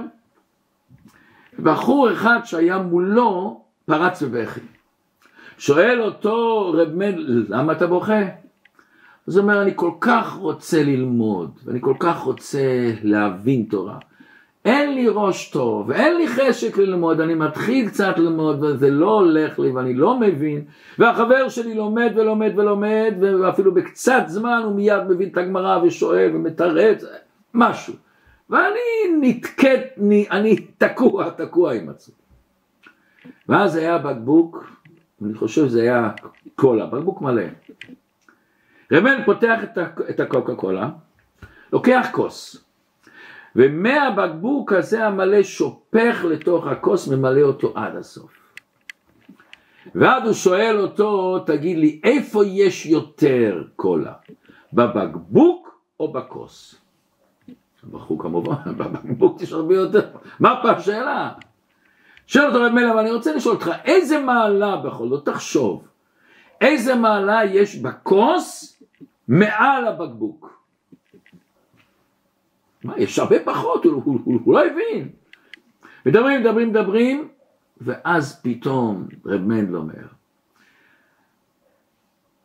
בחור 1.59 2.11
אחד 2.11 2.39
שהיה 2.43 2.77
מולו 2.77 3.61
פרץ 3.85 4.23
בבכי. 4.23 4.59
שואל 5.57 6.01
אותו 6.01 6.69
רב 6.77 6.95
מנדל, 6.95 7.45
למה 7.49 7.73
אתה 7.73 7.87
בוכה? 7.87 8.21
אז 9.27 9.37
הוא 9.37 9.43
אומר, 9.43 9.61
אני 9.61 9.71
כל 9.75 9.91
כך 10.01 10.33
רוצה 10.33 10.83
ללמוד, 10.83 11.51
ואני 11.65 11.81
כל 11.81 11.93
כך 11.99 12.19
רוצה 12.19 12.91
להבין 13.03 13.65
תורה. 13.69 13.97
אין 14.65 14.95
לי 14.95 15.07
ראש 15.09 15.49
טוב, 15.49 15.89
ואין 15.89 16.17
לי 16.17 16.27
חשק 16.27 16.77
ללמוד, 16.77 17.21
אני 17.21 17.33
מתחיל 17.33 17.87
קצת 17.87 18.13
ללמוד, 18.17 18.63
וזה 18.63 18.89
לא 18.89 19.11
הולך 19.11 19.59
לי, 19.59 19.71
ואני 19.71 19.93
לא 19.93 20.19
מבין, 20.19 20.61
והחבר 20.99 21.49
שלי 21.49 21.73
לומד 21.73 22.11
ולומד 22.15 22.51
ולומד, 22.55 23.13
ואפילו 23.19 23.73
בקצת 23.73 24.23
זמן 24.27 24.61
הוא 24.63 24.75
מיד 24.75 25.03
מבין 25.09 25.29
את 25.29 25.37
הגמרא 25.37 25.79
ושואל 25.83 26.31
ומתרץ. 26.35 27.03
משהו. 27.53 27.93
ואני 28.49 28.79
נתקט, 29.21 29.97
אני 30.31 30.55
תקוע, 30.77 31.29
תקוע 31.29 31.73
עם 31.73 31.89
עצמי. 31.89 32.15
ואז 33.49 33.75
היה 33.75 33.97
בקבוק, 33.97 34.71
אני 35.25 35.33
חושב 35.33 35.65
שזה 35.65 35.81
היה 35.81 36.11
קולה, 36.55 36.85
בקבוק 36.85 37.21
מלא. 37.21 37.43
רמל 38.93 39.21
פותח 39.25 39.59
את 40.09 40.19
הקוקה 40.19 40.55
קולה, 40.55 40.89
לוקח 41.73 42.07
כוס, 42.11 42.65
ומהבקבוק 43.55 44.73
הזה 44.73 45.05
המלא 45.05 45.43
שופך 45.43 46.25
לתוך 46.29 46.67
הכוס, 46.67 47.07
ממלא 47.07 47.41
אותו 47.41 47.73
עד 47.75 47.95
הסוף. 47.95 48.31
ואז 49.95 50.23
הוא 50.23 50.33
שואל 50.33 50.79
אותו, 50.79 51.39
תגיד 51.39 51.77
לי, 51.77 52.01
איפה 52.03 52.45
יש 52.45 52.85
יותר 52.85 53.63
קולה? 53.75 54.13
בבקבוק 54.73 55.79
או 55.99 56.11
בכוס? 56.13 56.78
בחור 57.83 58.21
כמובן, 58.21 58.53
בבקבוק 58.77 59.41
הרבה 59.51 59.75
יותר, 59.75 60.09
מה 60.39 60.59
פה 60.61 60.71
השאלה? 60.71 61.31
שואל 62.27 62.45
אותו 62.45 62.61
רב 62.61 62.71
מלך, 62.71 62.91
אבל 62.91 62.99
אני 62.99 63.11
רוצה 63.11 63.35
לשאול 63.35 63.55
אותך, 63.55 63.71
איזה 63.85 64.19
מעלה 64.19 64.75
בכל 64.75 65.09
זאת, 65.09 65.25
תחשוב, 65.25 65.87
איזה 66.61 66.95
מעלה 66.95 67.45
יש 67.45 67.75
בכוס 67.75 68.79
מעל 69.27 69.87
הבקבוק? 69.87 70.63
מה, 72.83 72.93
יש 72.97 73.19
הרבה 73.19 73.35
פחות, 73.45 73.85
הוא, 73.85 74.01
הוא, 74.05 74.19
הוא, 74.23 74.39
הוא 74.43 74.53
לא 74.53 74.65
הבין. 74.65 75.09
מדברים, 76.05 76.41
מדברים, 76.41 76.69
מדברים, 76.69 77.27
ואז 77.81 78.41
פתאום 78.41 79.07
רב 79.25 79.41
מנדל 79.41 79.75
אומר, 79.75 80.07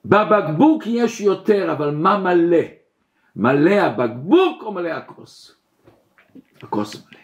בבקבוק 0.04 0.82
יש 0.86 1.20
יותר, 1.20 1.72
אבל 1.72 1.90
מה 1.90 2.18
מלא? 2.18 2.83
מלא 3.36 3.70
הבקבוק 3.70 4.62
או 4.62 4.72
מלא 4.72 4.88
הכוס? 4.88 5.56
הכוס 6.62 6.94
מלא. 6.94 7.20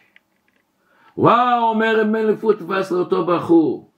וואו, 1.17 1.69
אומר 1.69 2.05
מנדל 2.05 2.37
פוטבס 2.37 2.91
לאותו 2.91 3.27
בחור, 3.27 3.91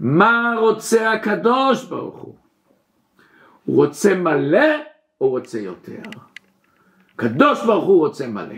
מה 0.00 0.54
רוצה 0.60 1.12
הקדוש 1.12 1.84
ברוך 1.84 2.16
הוא? 2.16 2.34
הוא 3.64 3.84
רוצה 3.84 4.14
מלא 4.14 4.68
או 5.20 5.28
רוצה 5.28 5.58
יותר? 5.58 6.00
קדוש 7.16 7.64
ברוך 7.64 7.84
הוא 7.84 8.06
רוצה 8.06 8.26
מלא. 8.26 8.54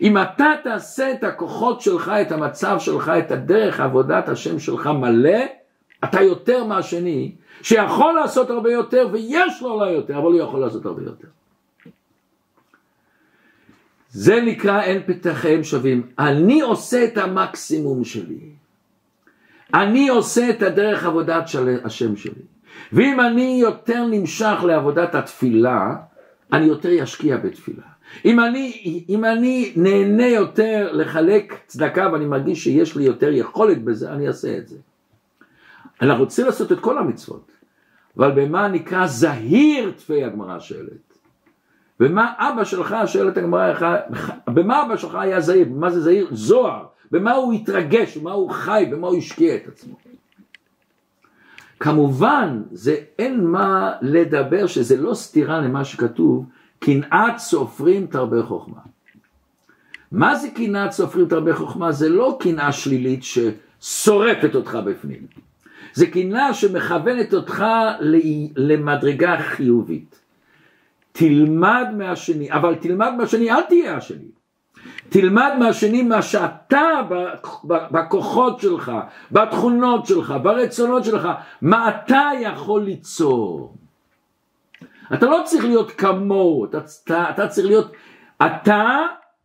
אם 0.00 0.18
אתה 0.18 0.52
תעשה 0.62 1.12
את 1.12 1.24
הכוחות 1.24 1.80
שלך, 1.80 2.08
את 2.08 2.32
המצב 2.32 2.76
שלך, 2.78 3.12
את 3.18 3.30
הדרך 3.30 3.80
עבודת 3.80 4.28
השם 4.28 4.58
שלך 4.58 4.86
מלא, 4.86 5.38
אתה 6.04 6.22
יותר 6.22 6.64
מהשני, 6.64 7.34
שיכול 7.62 8.12
לעשות 8.12 8.50
הרבה 8.50 8.72
יותר 8.72 9.08
ויש 9.12 9.62
לו 9.62 9.70
אולי 9.70 9.90
יותר, 9.90 10.18
אבל 10.18 10.26
הוא 10.26 10.40
יכול 10.40 10.60
לעשות 10.60 10.86
הרבה 10.86 11.02
יותר. 11.02 11.28
זה 14.14 14.40
נקרא 14.40 14.82
אין 14.82 15.02
פתחיהם 15.06 15.64
שווים. 15.64 16.06
אני 16.18 16.60
עושה 16.60 17.04
את 17.04 17.18
המקסימום 17.18 18.04
שלי. 18.04 18.40
אני 19.74 20.08
עושה 20.08 20.50
את 20.50 20.62
הדרך 20.62 21.04
עבודת 21.04 21.48
של 21.48 21.78
השם 21.84 22.16
שלי. 22.16 22.42
ואם 22.92 23.20
אני 23.20 23.58
יותר 23.60 24.06
נמשך 24.10 24.64
לעבודת 24.66 25.14
התפילה, 25.14 25.96
אני 26.52 26.66
יותר 26.66 27.02
אשקיע 27.02 27.36
בתפילה. 27.36 27.82
אם 28.24 28.40
אני, 28.40 29.04
אם 29.08 29.24
אני 29.24 29.72
נהנה 29.76 30.26
יותר 30.26 30.92
לחלק 30.92 31.54
צדקה 31.66 32.08
ואני 32.12 32.26
מרגיש 32.26 32.64
שיש 32.64 32.96
לי 32.96 33.04
יותר 33.04 33.32
יכולת 33.32 33.84
בזה, 33.84 34.12
אני 34.12 34.28
אעשה 34.28 34.58
את 34.58 34.68
זה. 34.68 34.76
אנחנו 36.02 36.24
רוצים 36.24 36.46
לעשות 36.46 36.72
את 36.72 36.80
כל 36.80 36.98
המצוות, 36.98 37.52
אבל 38.16 38.30
במה 38.30 38.68
נקרא 38.68 39.06
זהיר 39.06 39.92
תפי 39.96 40.24
הגמרא 40.24 40.60
שואלת. 40.60 41.13
במה 42.00 42.32
אבא 42.38 42.64
שלך, 42.64 42.96
שואלת 43.06 43.36
הגמרא, 43.36 43.72
במה 44.46 44.82
אבא 44.82 44.96
שלך 44.96 45.14
היה 45.14 45.40
זהיר? 45.40 45.68
במה 45.68 45.90
זה 45.90 46.00
זהיר? 46.00 46.28
זוהר. 46.32 46.84
במה 47.10 47.32
הוא 47.32 47.52
התרגש, 47.52 48.16
במה 48.16 48.32
הוא 48.32 48.50
חי, 48.50 48.86
במה 48.90 49.06
הוא 49.06 49.16
השקיע 49.16 49.56
את 49.56 49.68
עצמו. 49.68 49.96
כמובן, 51.80 52.62
זה 52.72 52.96
אין 53.18 53.46
מה 53.46 53.92
לדבר 54.02 54.66
שזה 54.66 54.96
לא 54.96 55.14
סתירה 55.14 55.60
למה 55.60 55.84
שכתוב, 55.84 56.46
קנאת 56.78 57.38
סופרים 57.38 58.06
תרבה 58.06 58.42
חוכמה. 58.42 58.80
מה 60.12 60.36
זה 60.36 60.48
קנאת 60.50 60.92
סופרים 60.92 61.28
תרבה 61.28 61.54
חוכמה? 61.54 61.92
זה 61.92 62.08
לא 62.08 62.36
קנאה 62.40 62.72
שלילית 62.72 63.20
ששורפת 63.22 64.54
אותך 64.54 64.78
בפנים. 64.86 65.26
זה 65.92 66.06
קנאה 66.06 66.54
שמכוונת 66.54 67.34
אותך 67.34 67.64
למדרגה 68.56 69.36
חיובית. 69.38 70.23
תלמד 71.16 71.86
מהשני, 71.96 72.52
אבל 72.52 72.74
תלמד 72.74 73.10
מהשני, 73.18 73.50
אל 73.50 73.62
תהיה 73.62 73.96
השני. 73.96 74.28
תלמד 75.08 75.52
מהשני 75.58 76.02
מה 76.02 76.22
שאתה 76.22 77.00
בכוחות 77.90 78.60
שלך, 78.60 78.92
בתכונות 79.32 80.06
שלך, 80.06 80.34
ברצונות 80.42 81.04
שלך, 81.04 81.28
מה 81.62 81.88
אתה 81.88 82.30
יכול 82.40 82.82
ליצור. 82.82 83.76
אתה 85.14 85.26
לא 85.26 85.40
צריך 85.44 85.64
להיות 85.64 85.90
כמוהו, 85.90 86.64
אתה, 86.64 86.78
אתה, 87.04 87.30
אתה 87.30 87.48
צריך 87.48 87.66
להיות, 87.66 87.92
אתה 88.46 88.98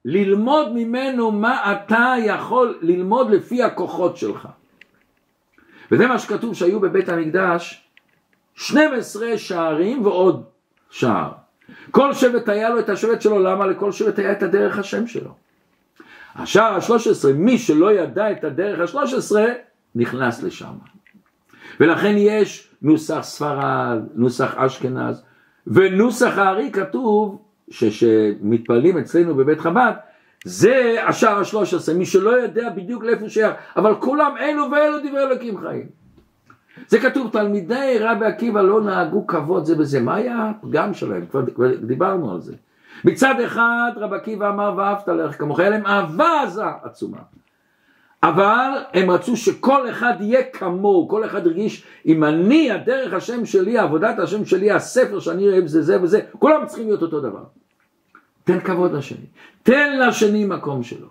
ללמוד 0.06 0.74
ממנו 0.74 1.32
מה 1.32 1.74
אתה 1.74 2.14
יכול 2.26 2.78
ללמוד 2.82 3.30
לפי 3.30 3.64
הכוחות 3.64 4.18
שלך. 4.18 4.48
וזה 5.92 6.08
מה 6.08 6.20
שכתוב 6.20 6.54
שהיו 6.54 6.80
בבית 6.80 7.10
המקדש 7.10 7.84
12 8.56 9.38
שערים 9.38 10.06
ועוד 10.06 10.44
שער. 10.90 11.39
כל 11.92 12.14
שבט 12.14 12.50
היה 12.50 12.70
לו 12.70 12.80
את 12.80 12.90
השבט 12.90 13.22
שלו, 13.22 13.40
למה? 13.40 13.68
לכל 13.68 13.92
שבט 13.92 14.20
היה 14.20 14.32
את 14.32 14.44
הדרך 14.44 14.80
השם 14.80 15.08
שלו. 15.08 15.32
השער 16.36 16.76
השלוש 16.76 17.08
עשרה, 17.08 17.34
מי 17.34 17.58
שלא 17.58 17.94
ידע 17.94 18.32
את 18.32 18.44
הדרך 18.44 18.80
השלוש 18.80 19.14
עשרה, 19.14 19.46
נכנס 19.96 20.44
לשם. 20.44 20.74
ולכן 21.80 22.14
יש 22.18 22.70
נוסח 22.82 23.20
ספרד, 23.22 24.00
נוסח 24.16 24.56
אשכנז, 24.58 25.24
ונוסח 25.68 26.38
הארי 26.38 26.72
כתוב, 26.72 27.42
שמתפללים 27.70 28.98
אצלנו 28.98 29.36
בבית 29.36 29.60
חב"ד, 29.60 29.94
זה 30.46 30.96
השער 31.08 31.40
השלוש 31.40 31.74
עשרה, 31.74 31.96
מי 31.96 32.06
שלא 32.06 32.30
יודע 32.30 32.70
בדיוק 32.70 33.04
לאיפה 33.04 33.22
הוא 33.22 33.30
שייך, 33.30 33.54
אבל 33.78 33.96
כולם 33.96 34.32
אלו 34.40 34.72
ואלו 34.72 35.00
דברי 35.00 35.24
אלוקים 35.24 35.58
חיים. 35.58 35.86
זה 36.90 37.00
כתוב, 37.00 37.32
תלמידי 37.32 37.98
רבי 38.00 38.26
עקיבא 38.26 38.62
לא 38.62 38.82
נהגו 38.82 39.28
כבוד 39.28 39.66
זה 39.66 39.76
בזה, 39.76 40.02
מה 40.02 40.16
היה 40.16 40.50
הפגם 40.50 40.94
שלהם? 40.94 41.26
כבר, 41.26 41.42
דיברנו 41.82 42.32
על 42.32 42.42
זה. 42.42 42.56
מצד 43.06 43.36
אחד 43.46 43.92
רבי 43.96 44.16
עקיבא 44.16 44.50
אמר 44.50 44.74
ואהבת 44.78 45.08
לך 45.08 45.38
כמוך, 45.38 45.60
היה 45.60 45.70
להם 45.70 45.86
אהבה 45.86 46.42
עזה 46.44 46.64
עצומה. 46.84 47.18
אבל 48.24 48.72
הם 48.94 49.12
רצו 49.12 49.38
שכל 49.38 49.90
אחד 49.90 50.14
יהיה 50.20 50.44
כמוהו, 50.44 51.08
כל 51.08 51.26
אחד 51.26 51.48
הרגיש, 51.48 51.86
אם 52.06 52.24
אני, 52.24 52.72
הדרך 52.72 53.14
השם 53.14 53.46
שלי, 53.46 53.78
עבודת 53.78 54.20
השם 54.20 54.46
שלי, 54.46 54.72
הספר 54.72 55.20
שאני 55.20 55.48
אוהב 55.48 55.68
זה 55.68 55.82
זה 55.82 56.04
וזה, 56.04 56.22
כולם 56.40 56.66
צריכים 56.66 56.86
להיות 56.86 57.02
אותו 57.02 57.20
דבר. 57.20 57.44
תן 58.44 58.60
כבוד 58.60 58.92
לשני, 58.92 59.26
תן 59.64 60.00
לשני 60.00 60.46
מקום 60.46 60.84
שלו. 60.84 61.08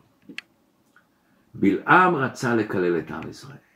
בלעם 1.54 2.14
רצה 2.14 2.54
לקלל 2.54 2.98
את 2.98 3.10
עם 3.10 3.30
ישראל. 3.30 3.67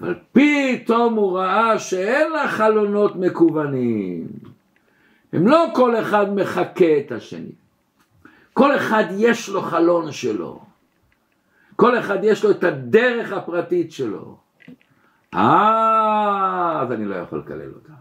אבל 0.00 0.14
פתאום 0.32 1.14
הוא 1.14 1.38
ראה 1.38 1.78
שאין 1.78 2.32
לה 2.32 2.48
חלונות 2.48 3.16
מקוונים. 3.16 4.26
הם 5.32 5.48
לא 5.48 5.66
כל 5.74 5.96
אחד 5.96 6.34
מחקה 6.34 6.98
את 7.06 7.12
השני. 7.12 7.52
כל 8.52 8.76
אחד 8.76 9.04
יש 9.18 9.48
לו 9.48 9.62
חלון 9.62 10.12
שלו. 10.12 10.60
כל 11.76 11.98
אחד 11.98 12.18
יש 12.22 12.44
לו 12.44 12.50
את 12.50 12.64
הדרך 12.64 13.32
הפרטית 13.32 13.92
שלו. 13.92 14.36
אה, 15.34 16.80
אז 16.82 16.92
אני 16.92 17.04
לא 17.04 17.14
יכול 17.14 17.38
לקלל 17.38 17.72
אותה. 17.74 17.92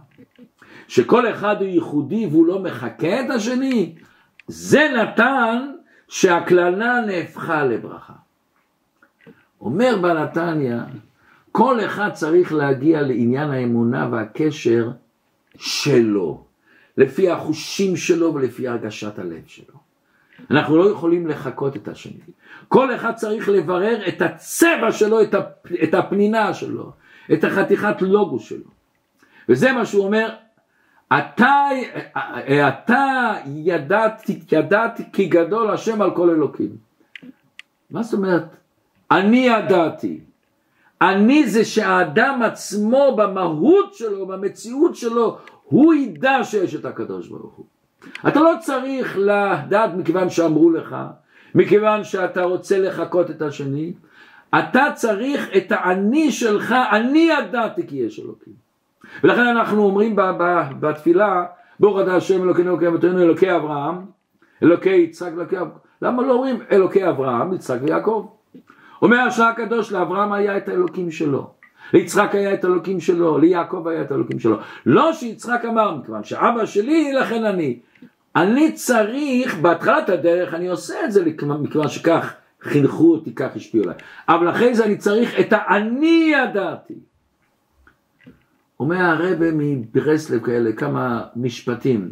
שכל 0.88 1.29
אחד 1.29 1.55
הוא 1.60 1.67
ייחודי 1.67 2.25
והוא 2.25 2.47
לא 2.47 2.60
מחקה 2.60 3.19
את 3.25 3.29
השני, 3.29 3.95
זה 4.47 4.91
נתן 4.95 5.71
שהקללה 6.08 7.01
נהפכה 7.01 7.63
לברכה. 7.63 8.13
אומר 9.62 9.97
בנתניה, 10.01 10.84
כל 11.57 11.85
אחד 11.85 12.09
צריך 12.13 12.53
להגיע 12.53 13.01
לעניין 13.01 13.51
האמונה 13.51 14.07
והקשר 14.11 14.91
שלו, 15.57 16.43
לפי 16.97 17.29
החושים 17.29 17.97
שלו 17.97 18.33
ולפי 18.33 18.67
הרגשת 18.67 19.19
הלב 19.19 19.43
שלו. 19.47 19.75
אנחנו 20.51 20.77
לא 20.77 20.89
יכולים 20.89 21.27
לחקות 21.27 21.75
את 21.75 21.87
השני. 21.87 22.19
כל 22.67 22.95
אחד 22.95 23.15
צריך 23.15 23.49
לברר 23.49 24.07
את 24.07 24.21
הצבע 24.21 24.91
שלו, 24.91 25.19
את 25.83 25.93
הפנינה 25.93 26.53
שלו, 26.53 26.91
את 27.33 27.43
החתיכת 27.43 28.01
לוגו 28.01 28.39
שלו. 28.39 28.69
וזה 29.49 29.71
מה 29.71 29.85
שהוא 29.85 30.05
אומר, 30.05 30.29
אתה, 31.07 31.67
אתה 32.67 33.33
ידעת, 33.47 34.29
ידעת 34.51 35.01
כי 35.13 35.25
גדול 35.25 35.71
השם 35.71 36.01
על 36.01 36.15
כל 36.15 36.29
אלוקים. 36.29 36.77
מה 37.91 38.03
זאת 38.03 38.13
אומרת? 38.13 38.55
אני 39.11 39.37
ידעתי. 39.37 40.19
אני 41.01 41.47
זה 41.47 41.65
שהאדם 41.65 42.41
עצמו 42.43 43.15
במהות 43.17 43.93
שלו, 43.93 44.25
במציאות 44.25 44.95
שלו, 44.95 45.38
הוא 45.63 45.93
ידע 45.93 46.43
שיש 46.43 46.75
את 46.75 46.86
הקדוש 46.86 47.27
ברוך 47.27 47.53
הוא. 47.55 47.65
אתה 48.27 48.39
לא 48.39 48.53
צריך 48.60 49.17
לדעת 49.17 49.93
מכיוון 49.97 50.29
שאמרו 50.29 50.69
לך, 50.69 50.95
מכיוון 51.55 52.03
שאתה 52.03 52.43
רוצה 52.43 52.79
לחקות 52.79 53.31
את 53.31 53.41
השני, 53.41 53.93
אתה 54.60 54.86
צריך 54.93 55.49
את 55.58 55.71
האני 55.71 56.31
שלך, 56.31 56.75
אני 56.91 57.29
ידעתי 57.39 57.88
כי 57.88 57.95
יש 57.95 58.19
אלוקים. 58.19 58.53
ולכן 59.23 59.47
אנחנו 59.47 59.84
אומרים 59.84 60.15
בתפילה, 60.79 61.45
ברוך 61.79 61.99
אתה 61.99 62.15
השם 62.15 62.43
אלוקינו 62.43 62.71
אלוקי 62.71 62.88
אבותינו 62.88 63.21
אלוקי 63.21 63.55
אברהם, 63.55 63.95
אלוקי 64.63 64.95
יצחק 64.95 65.31
אלוקי 65.34 65.58
אברהם, 65.58 65.77
למה 66.01 66.23
לא 66.23 66.34
אומרים 66.34 66.60
אלוקי 66.71 67.10
אברהם, 67.10 67.53
יצחק 67.53 67.79
ויעקב? 67.81 68.27
אומר 69.01 69.17
השעה 69.17 69.49
הקדוש 69.49 69.91
לאברהם 69.91 70.34
היה 70.34 70.58
את 70.58 70.69
האלוקים 70.69 71.12
שלו, 71.12 71.49
ליצחק 71.93 72.29
היה 72.36 72.53
את 72.53 72.63
האלוקים 72.63 72.99
שלו, 72.99 73.38
ליעקב 73.38 73.88
היה 73.88 74.01
את 74.01 74.12
האלוקים 74.12 74.39
שלו. 74.39 74.58
לא 74.86 75.13
שיצחק 75.13 75.62
אמר, 75.69 75.95
מכיוון 75.95 76.23
שאבא 76.23 76.65
שלי 76.65 77.13
לכן 77.13 77.45
אני. 77.45 77.79
אני 78.36 78.71
צריך, 78.71 79.55
בהתחלת 79.55 80.10
הדרך 80.10 80.53
אני 80.53 80.67
עושה 80.67 81.05
את 81.05 81.12
זה 81.12 81.25
מכיוון 81.60 81.89
שכך 81.89 82.34
חינכו 82.62 83.12
אותי, 83.12 83.36
כך 83.36 83.55
השפיעו 83.55 83.84
עליי. 83.84 83.95
אבל 84.29 84.49
אחרי 84.49 84.75
זה 84.75 84.86
אני 84.86 84.97
צריך 84.97 85.39
את 85.39 85.47
האני 85.53 86.34
ידעתי. 86.34 86.93
אומר 88.79 88.97
הרבה 88.97 89.45
מברסלב 89.53 90.45
כאלה 90.45 90.71
כמה 90.73 91.23
משפטים. 91.36 92.12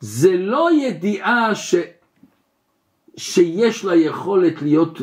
זה 0.00 0.36
לא 0.36 0.68
ידיעה 0.72 1.54
ש... 1.54 1.74
שיש 3.16 3.84
לה 3.84 3.96
יכולת 3.96 4.62
להיות 4.62 4.98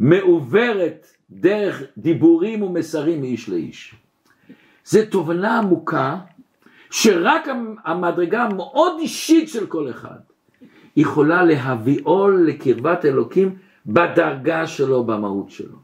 מעוברת 0.00 1.06
דרך 1.30 1.82
דיבורים 1.98 2.62
ומסרים 2.62 3.20
מאיש 3.20 3.48
לאיש. 3.48 3.94
זה 4.84 5.06
תובנה 5.06 5.58
עמוקה 5.58 6.16
שרק 6.90 7.48
המדרגה 7.84 8.42
המאוד 8.42 8.92
אישית 8.98 9.48
של 9.48 9.66
כל 9.66 9.90
אחד 9.90 10.18
יכולה 10.96 11.44
להביאו 11.44 12.30
לקרבת 12.30 13.04
אלוקים 13.04 13.56
בדרגה 13.86 14.66
שלו, 14.66 15.04
במהות 15.04 15.50
שלו. 15.50 15.76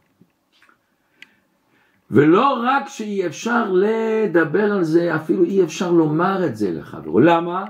ולא 2.11 2.61
רק 2.62 2.88
שאי 2.88 3.26
אפשר 3.26 3.72
לדבר 3.72 4.72
על 4.72 4.85
זה, 4.85 5.14
אפילו 5.14 5.44
אי 5.44 5.62
אפשר 5.62 5.90
לומר 5.90 6.46
את 6.46 6.57
זה 6.57 6.70
לחברו. 6.70 7.20
למה? 7.20 7.64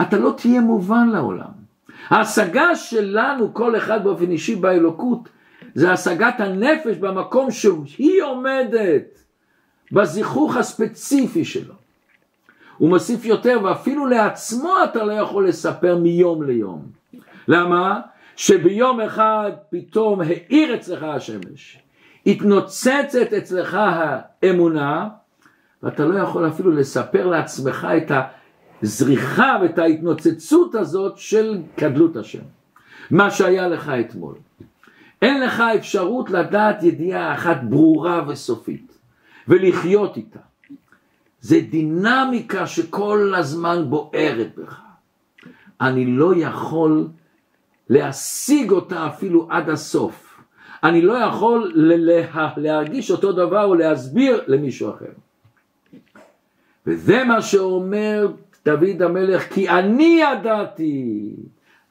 אתה 0.00 0.18
לא 0.18 0.34
תהיה 0.36 0.60
מובן 0.60 1.08
לעולם. 1.08 1.63
ההשגה 2.08 2.76
שלנו, 2.76 3.54
כל 3.54 3.76
אחד 3.76 4.04
באופן 4.04 4.30
אישי 4.30 4.56
באלוקות, 4.56 5.28
זה 5.74 5.92
השגת 5.92 6.40
הנפש 6.40 6.96
במקום 6.96 7.50
שהיא 7.50 8.22
עומדת, 8.22 9.18
בזיכוך 9.92 10.56
הספציפי 10.56 11.44
שלו. 11.44 11.74
הוא 12.78 12.88
מוסיף 12.88 13.24
יותר, 13.24 13.58
ואפילו 13.62 14.06
לעצמו 14.06 14.74
אתה 14.84 15.04
לא 15.04 15.12
יכול 15.12 15.48
לספר 15.48 15.96
מיום 15.96 16.42
ליום. 16.42 16.82
למה? 17.48 18.00
שביום 18.36 19.00
אחד 19.00 19.50
פתאום 19.70 20.20
האיר 20.20 20.74
אצלך 20.74 21.02
השמש, 21.02 21.78
התנוצצת 22.26 23.32
אצלך 23.38 23.78
האמונה, 23.80 25.08
ואתה 25.82 26.04
לא 26.04 26.18
יכול 26.18 26.48
אפילו 26.48 26.70
לספר 26.70 27.26
לעצמך 27.26 27.88
את 27.96 28.10
הזריחה 28.82 29.58
ואת 29.62 29.78
ההתנוצצות 29.78 30.74
הזאת 30.74 31.18
של 31.18 31.62
גדלות 31.78 32.16
השם. 32.16 32.42
מה 33.10 33.30
שהיה 33.30 33.68
לך 33.68 33.92
אתמול. 34.00 34.34
אין 35.22 35.40
לך 35.40 35.62
אפשרות 35.76 36.30
לדעת 36.30 36.82
ידיעה 36.82 37.34
אחת 37.34 37.56
ברורה 37.62 38.24
וסופית, 38.28 38.98
ולחיות 39.48 40.16
איתה. 40.16 40.38
זה 41.40 41.60
דינמיקה 41.70 42.66
שכל 42.66 43.32
הזמן 43.36 43.84
בוערת 43.88 44.48
בך. 44.56 44.80
אני 45.80 46.06
לא 46.06 46.36
יכול 46.36 47.08
להשיג 47.90 48.70
אותה 48.70 49.06
אפילו 49.06 49.46
עד 49.50 49.68
הסוף. 49.68 50.40
אני 50.82 51.02
לא 51.02 51.12
יכול 51.12 51.72
להרגיש 52.56 53.10
אותו 53.10 53.32
דבר 53.32 53.64
או 53.64 53.74
להסביר 53.74 54.42
למישהו 54.46 54.90
אחר. 54.90 55.12
וזה 56.86 57.24
מה 57.24 57.42
שאומר 57.42 58.32
דוד 58.64 59.02
המלך, 59.02 59.52
כי 59.52 59.68
אני 59.68 60.20
ידעתי 60.22 61.30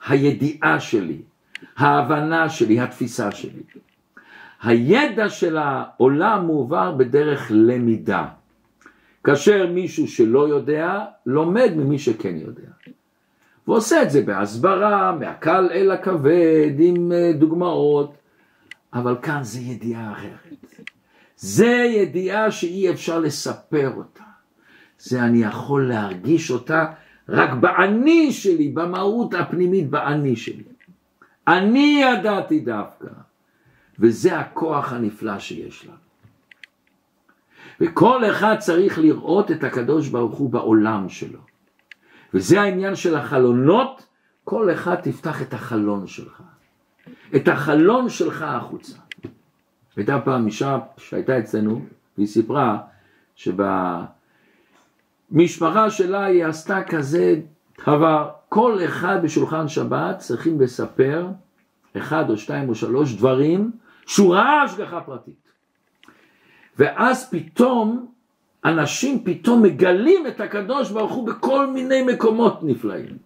הידיעה 0.08 0.80
שלי, 0.80 1.22
ההבנה 1.78 2.50
שלי, 2.50 2.80
התפיסה 2.80 3.32
שלי. 3.32 3.64
הידע 4.64 5.30
של 5.30 5.58
העולם 5.58 6.46
מועבר 6.46 6.92
בדרך 6.92 7.52
למידה. 7.56 8.26
כאשר 9.24 9.68
מישהו 9.68 10.08
שלא 10.08 10.48
יודע, 10.48 11.06
לומד 11.26 11.72
ממי 11.76 12.00
שכן 12.00 12.36
יודע. 12.38 12.70
ועושה 13.68 14.02
את 14.02 14.12
זה 14.12 14.22
בהסברה, 14.22 15.16
מהקל 15.20 15.70
אל 15.72 15.92
הכבד, 15.92 16.72
עם 16.80 17.12
אה, 17.12 17.32
דוגמאות, 17.34 18.14
אבל 18.94 19.16
כאן 19.22 19.44
זה 19.44 19.60
ידיעה 19.60 20.12
אחרת. 20.12 20.84
זה 21.38 21.86
ידיעה 21.96 22.52
שאי 22.52 22.90
אפשר 22.90 23.20
לספר 23.20 23.92
אותה. 23.96 24.24
זה 25.04 25.24
אני 25.24 25.44
יכול 25.44 25.89
להרגיש 25.89 26.52
אותה 26.52 26.86
רק 27.30 27.50
באני 27.54 28.32
שלי, 28.32 28.70
במהות 28.70 29.34
הפנימית 29.34 29.89
באני 29.89 30.36
שלי. 30.36 30.63
אני 31.48 32.04
ידעתי 32.04 32.60
דווקא, 32.60 33.08
וזה 34.00 34.39
הכוח 34.39 34.94
הנפלא 34.94 35.39
שיש 35.39 35.86
לנו. 35.86 35.96
וכל 37.82 38.26
אחד 38.32 38.56
צריך 38.60 39.00
לראות 39.00 39.52
את 39.52 39.63
הקדוש 39.63 40.08
ברוך 40.08 40.38
הוא 40.38 40.50
בעולם 40.50 41.10
שלו. 41.10 41.39
וזה 42.34 42.62
העניין 42.62 42.96
של 42.96 43.16
החלונות, 43.16 44.08
כל 44.44 44.74
אחד 44.74 44.96
תפתח 44.96 45.42
את 45.42 45.54
החלון 45.54 46.08
שלך. 46.08 46.42
את 47.36 47.48
החלון 47.48 48.10
שלך 48.10 48.42
החוצה. 48.42 48.98
הייתה 49.96 50.20
פעם 50.26 50.46
אישה 50.46 50.80
שהייתה 50.98 51.39
אצלנו, 51.39 51.86
והיא 52.18 52.28
סיפרה 52.28 52.78
שבמשפחה 55.34 55.89
שלה 55.89 56.26
היא 56.26 56.46
עשתה 56.46 56.84
כזה 56.84 57.36
דבר, 57.88 58.30
כל 58.50 58.80
אחד 58.86 59.19
בשולחן 59.24 59.67
שבת 59.67 60.17
צריכים 60.19 60.62
לספר 60.62 61.28
אחד 61.98 62.30
או 62.30 62.38
שתיים 62.38 62.69
או 62.69 62.76
שלוש 62.76 63.13
דברים 63.13 63.72
שהוא 64.06 64.36
ראה 64.36 64.62
השגחה 64.62 65.02
פרטית. 65.02 65.36
ואז 66.80 67.30
פתאום 67.30 68.06
אנשים 68.65 69.24
פתאום 69.24 69.63
מגלים 69.63 70.28
את 70.28 70.41
הקדוש 70.41 70.91
ברוך 70.91 71.12
הוא 71.12 71.28
בכל 71.28 71.67
מיני 71.67 72.04
מקומות 72.04 72.60
נפלאים. 72.63 73.17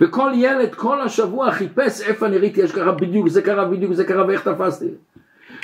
וכל 0.00 0.30
ילד 0.34 0.74
כל 0.74 1.00
השבוע 1.00 1.52
חיפש 1.52 2.00
איפה 2.00 2.26
אני 2.26 2.38
ראיתי, 2.38 2.60
יש 2.60 2.72
ככה 2.72 2.92
בדיוק, 2.92 3.28
זה 3.28 3.42
קרה 3.42 3.64
בדיוק, 3.64 3.92
זה 3.92 4.04
קרה 4.04 4.26
ואיך 4.26 4.48
תפסתי. 4.48 4.88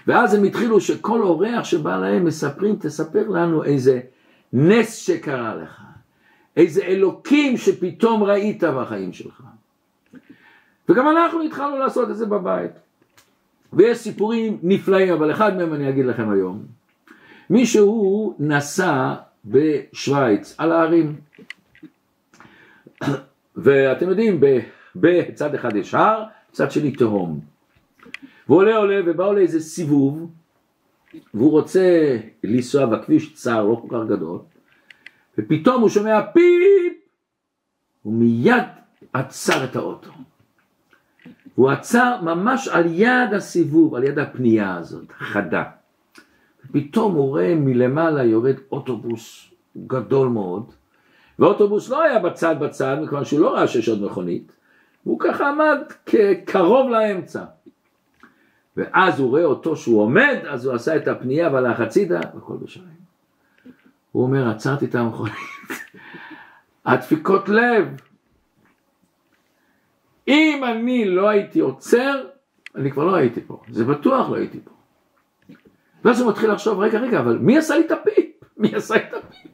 ואז 0.07 0.35
הם 0.35 0.45
התחילו 0.45 0.81
שכל 0.81 1.23
אורח 1.23 1.65
שבא 1.65 1.97
להם 1.97 2.25
מספרים, 2.25 2.77
תספר 2.77 3.29
לנו 3.29 3.65
איזה 3.65 4.01
נס 4.53 4.97
שקרה 4.97 5.55
לך, 5.55 5.83
איזה 6.57 6.83
אלוקים 6.83 7.57
שפתאום 7.57 8.23
ראית 8.23 8.65
בחיים 8.65 9.13
שלך. 9.13 9.43
וגם 10.89 11.09
אנחנו 11.09 11.43
התחלנו 11.43 11.79
לעשות 11.79 12.11
את 12.11 12.17
זה 12.17 12.27
בבית. 12.27 12.71
ויש 13.73 13.99
סיפורים 13.99 14.59
נפלאים, 14.63 15.13
אבל 15.13 15.31
אחד 15.31 15.57
מהם 15.57 15.75
אני 15.75 15.89
אגיד 15.89 16.07
לכם 16.07 16.31
היום. 16.31 16.63
מישהו 17.51 18.35
נסע 18.39 19.15
בשוויץ 19.45 20.55
על 20.59 20.73
ההרים 20.73 21.17
ואתם 23.57 24.09
יודעים 24.09 24.41
בצד 24.97 25.55
אחד 25.55 25.77
יש 25.77 25.95
הר, 25.95 26.25
צד 26.53 26.71
שני 26.71 26.91
תהום 26.91 27.41
והוא 28.47 28.59
עולה 28.59 28.77
עולה 28.77 29.01
ובא 29.07 29.25
עולה 29.25 29.41
איזה 29.41 29.61
סיבוב 29.61 30.31
והוא 31.35 31.51
רוצה 31.51 32.17
לנסוע 32.45 32.87
בכביש 32.87 33.35
צר 33.35 33.65
לא 33.65 33.83
כל 33.83 33.97
כך 33.97 34.09
גדול 34.09 34.39
ופתאום 35.39 35.81
הוא 35.81 35.89
שומע 35.89 36.21
פיפ! 36.33 36.93
הוא 38.03 38.15
מיד 38.15 38.65
עצר 39.13 39.65
את 39.65 39.77
האוטו. 39.77 40.11
הוא 41.55 41.71
עצר 41.71 42.21
ממש 42.23 42.69
על 42.69 42.85
יד 42.87 43.35
הסיבוב, 43.37 43.95
על 43.95 44.05
יד 44.05 44.19
הפנייה 44.19 44.77
הזאת, 44.77 45.13
חדה. 45.19 45.65
פתאום 46.73 47.15
הוא 47.15 47.29
רואה 47.29 47.55
מלמעלה 47.55 48.25
יורד 48.25 48.57
אוטובוס 48.73 49.51
גדול 49.87 50.29
מאוד, 50.29 50.73
ואוטובוס 51.39 51.89
לא 51.89 52.03
היה 52.03 52.19
בצד 52.19 52.57
בצד, 52.61 52.97
מכיוון 53.03 53.25
שהוא 53.25 53.41
לא 53.41 53.55
ראה 53.55 53.69
שיש 53.69 53.89
עוד 53.89 54.03
מכונית, 54.03 54.53
הוא 55.05 55.21
ככה 55.21 55.49
עמד 55.49 55.79
קרוב 56.45 56.91
לאמצע. 56.91 57.45
ואז 58.77 59.21
הוא 59.21 59.31
רואה 59.31 59.45
אותו 59.45 59.77
שהוא 59.77 60.03
עומד, 60.03 60.37
אז 60.49 60.67
הוא 60.67 60.75
עשה 60.75 60.97
את 60.97 61.09
הפנייה 61.09 61.53
והלך 61.53 61.81
הצידה, 61.81 62.21
והכל 62.35 62.57
בשלם. 62.63 62.85
הוא 64.13 64.23
אומר, 64.23 64.51
עצרתי 64.51 64.85
את 64.85 64.95
המכונית, 64.95 65.35
הדפיקות 66.87 67.49
לב. 67.49 67.89
אם 70.29 70.63
אני 70.65 71.05
לא 71.05 71.29
הייתי 71.29 71.61
עוצר, 71.61 72.25
אני 72.75 72.91
כבר 72.91 73.05
לא 73.05 73.15
הייתי 73.15 73.41
פה, 73.47 73.63
זה 73.71 73.85
בטוח 73.85 74.31
לא 74.31 74.37
הייתי 74.37 74.61
פה. 74.65 74.71
ואז 76.05 76.21
הוא 76.21 76.31
מתחיל 76.31 76.53
לחשוב, 76.53 76.81
רגע, 76.81 76.99
רגע, 77.01 77.21
אבל 77.21 77.39
מי 77.39 77.59
עשה 77.59 77.79
לי 77.79 77.87
את 77.87 77.91
הפיפ? 77.91 78.27
מי 78.57 78.75
עשה 78.75 78.97
את 78.97 79.15
הפיפ? 79.15 79.51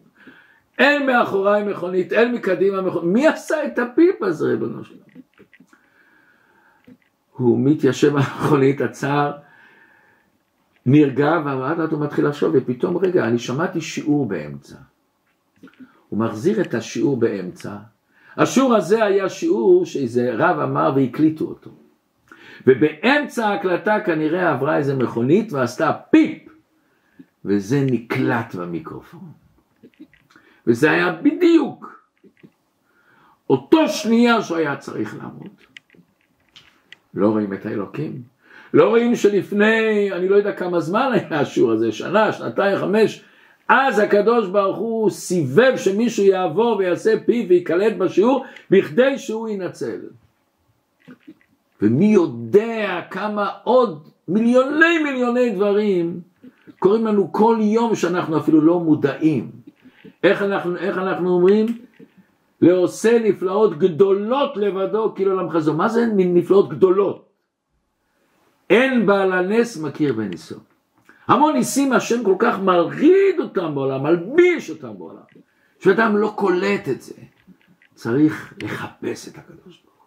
אין 0.79 1.07
מאחוריי 1.07 1.65
מכונית, 1.65 2.13
אין 2.13 2.35
מקדימה 2.35 2.83
מכונית, 2.83 3.13
מי 3.13 3.27
עשה 3.27 3.67
את 3.67 3.79
הפיפ 3.79 4.23
הזה 4.23 4.47
ריבונו 4.47 4.85
שלנו? 4.85 5.01
הוא 7.37 7.59
מתיישב 7.61 8.17
על 8.17 8.23
המכונית, 8.23 8.81
עצר, 8.81 9.33
נרגע, 10.87 11.33
ולאט 11.45 11.79
לאט 11.79 11.91
הוא 11.91 12.01
מתחיל 12.01 12.27
לחשוב, 12.27 12.55
ופתאום, 12.55 12.97
רגע, 12.97 13.27
אני 13.27 13.39
שמעתי 13.39 13.81
שיעור 13.81 14.27
באמצע. 14.29 14.77
הוא 16.09 16.19
מחזיר 16.19 16.61
את 16.61 16.75
השיעור 16.75 17.17
באמצע. 17.17 17.77
השיעור 18.37 18.75
הזה 18.75 19.05
היה 19.05 19.29
שיעור 19.29 19.87
שאיזה 19.87 20.31
רב 20.35 20.59
אמר 20.59 20.93
והקליטו 20.97 21.45
אותו. 21.45 21.71
ובאמצע 22.67 23.47
ההקלטה 23.49 24.01
כנראה 24.07 24.53
עברה 24.53 24.77
איזה 24.77 24.95
מכונית 24.95 25.53
ועשתה 25.53 25.93
פיפ, 26.11 26.49
וזה 27.45 27.81
נקלט 27.91 28.55
במיקרופון. 28.55 29.33
וזה 30.67 30.91
היה 30.91 31.13
בדיוק 31.13 32.03
אותו 33.51 33.89
שנייה 33.89 34.43
שהוא 34.43 34.59
היה 34.59 34.77
צריך 34.77 35.17
לעמוד. 35.17 35.51
לא 37.17 37.29
רואים 37.29 37.53
את 37.53 37.67
האלוקים. 37.67 38.23
לא 38.75 38.89
רואים 38.89 39.17
שלפני, 39.17 40.13
אני 40.13 40.29
לא 40.29 40.37
יודע 40.37 40.53
כמה 40.53 40.81
זמן 40.81 41.11
היה 41.13 41.41
השיעור 41.41 41.73
הזה, 41.73 41.93
שנה, 41.93 42.33
שנתיים, 42.33 42.79
חמש, 42.79 43.23
אז 43.69 43.99
הקדוש 43.99 44.49
ברוך 44.49 44.77
הוא 44.77 45.11
סיבב 45.11 45.73
שמישהו 45.77 46.25
יעבור 46.25 46.77
ויעשה 46.77 47.21
פיו 47.27 47.49
ויקלט 47.49 47.97
בשיעור 47.97 48.45
בכדי 48.71 49.19
שהוא 49.19 49.49
ינצל. 49.49 49.99
ומי 51.83 52.07
יודע 52.07 53.01
כמה 53.11 53.51
עוד 53.65 54.03
מיליוני 54.29 54.99
מיליוני 55.05 55.51
דברים 55.51 56.21
קורים 56.79 57.07
לנו 57.07 57.33
כל 57.33 57.57
יום 57.61 57.95
שאנחנו 57.95 58.39
אפילו 58.39 58.61
לא 58.61 58.81
מודעים. 58.81 59.51
איך 60.23 60.43
אנחנו, 60.43 60.77
איך 60.77 60.99
אנחנו 60.99 61.31
אומרים? 61.31 61.67
לעושה 62.61 63.19
נפלאות 63.25 63.79
גדולות 63.79 64.57
לבדו 64.57 65.15
כאילו 65.15 65.33
עולם 65.33 65.51
חזור. 65.51 65.75
מה 65.75 65.89
זה 65.89 66.07
נפלאות 66.17 66.69
גדולות? 66.69 67.29
אין 68.71 69.07
בעל 69.07 69.33
הנס 69.33 69.77
מכיר 69.77 70.13
בניסו. 70.13 70.57
המון 71.29 71.53
ניסים 71.57 71.93
השם 71.93 72.25
כל 72.25 72.35
כך 72.39 72.59
מרעיד 72.59 73.41
אותם 73.41 73.75
בעולם, 73.75 74.03
מלביש 74.03 74.71
אותם 74.71 74.99
בעולם, 74.99 75.23
שאדם 75.81 76.17
לא 76.17 76.33
קולט 76.37 76.89
את 76.89 77.03
זה. 77.03 77.15
צריך 77.95 78.55
לחפש 78.63 79.29
את 79.29 79.39
הקדוש 79.39 79.83
ברוך 79.85 79.99
הוא. 79.99 80.07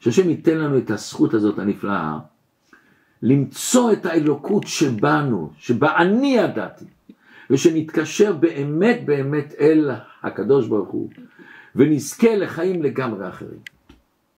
שהשם 0.00 0.30
ייתן 0.30 0.58
לנו 0.58 0.78
את 0.78 0.90
הזכות 0.90 1.34
הזאת 1.34 1.58
הנפלאה, 1.58 2.18
למצוא 3.22 3.92
את 3.92 4.06
האלוקות 4.06 4.66
שבנו, 4.66 5.50
שבה 5.58 5.96
אני 5.96 6.36
ידעתי, 6.36 6.84
ושנתקשר 7.50 8.32
באמת 8.32 9.00
באמת 9.04 9.54
אל 9.60 9.90
הקדוש 10.22 10.68
ברוך 10.68 10.88
הוא, 10.88 11.10
ונזכה 11.76 12.36
לחיים 12.36 12.82
לגמרי 12.82 13.28
אחרים. 13.28 13.60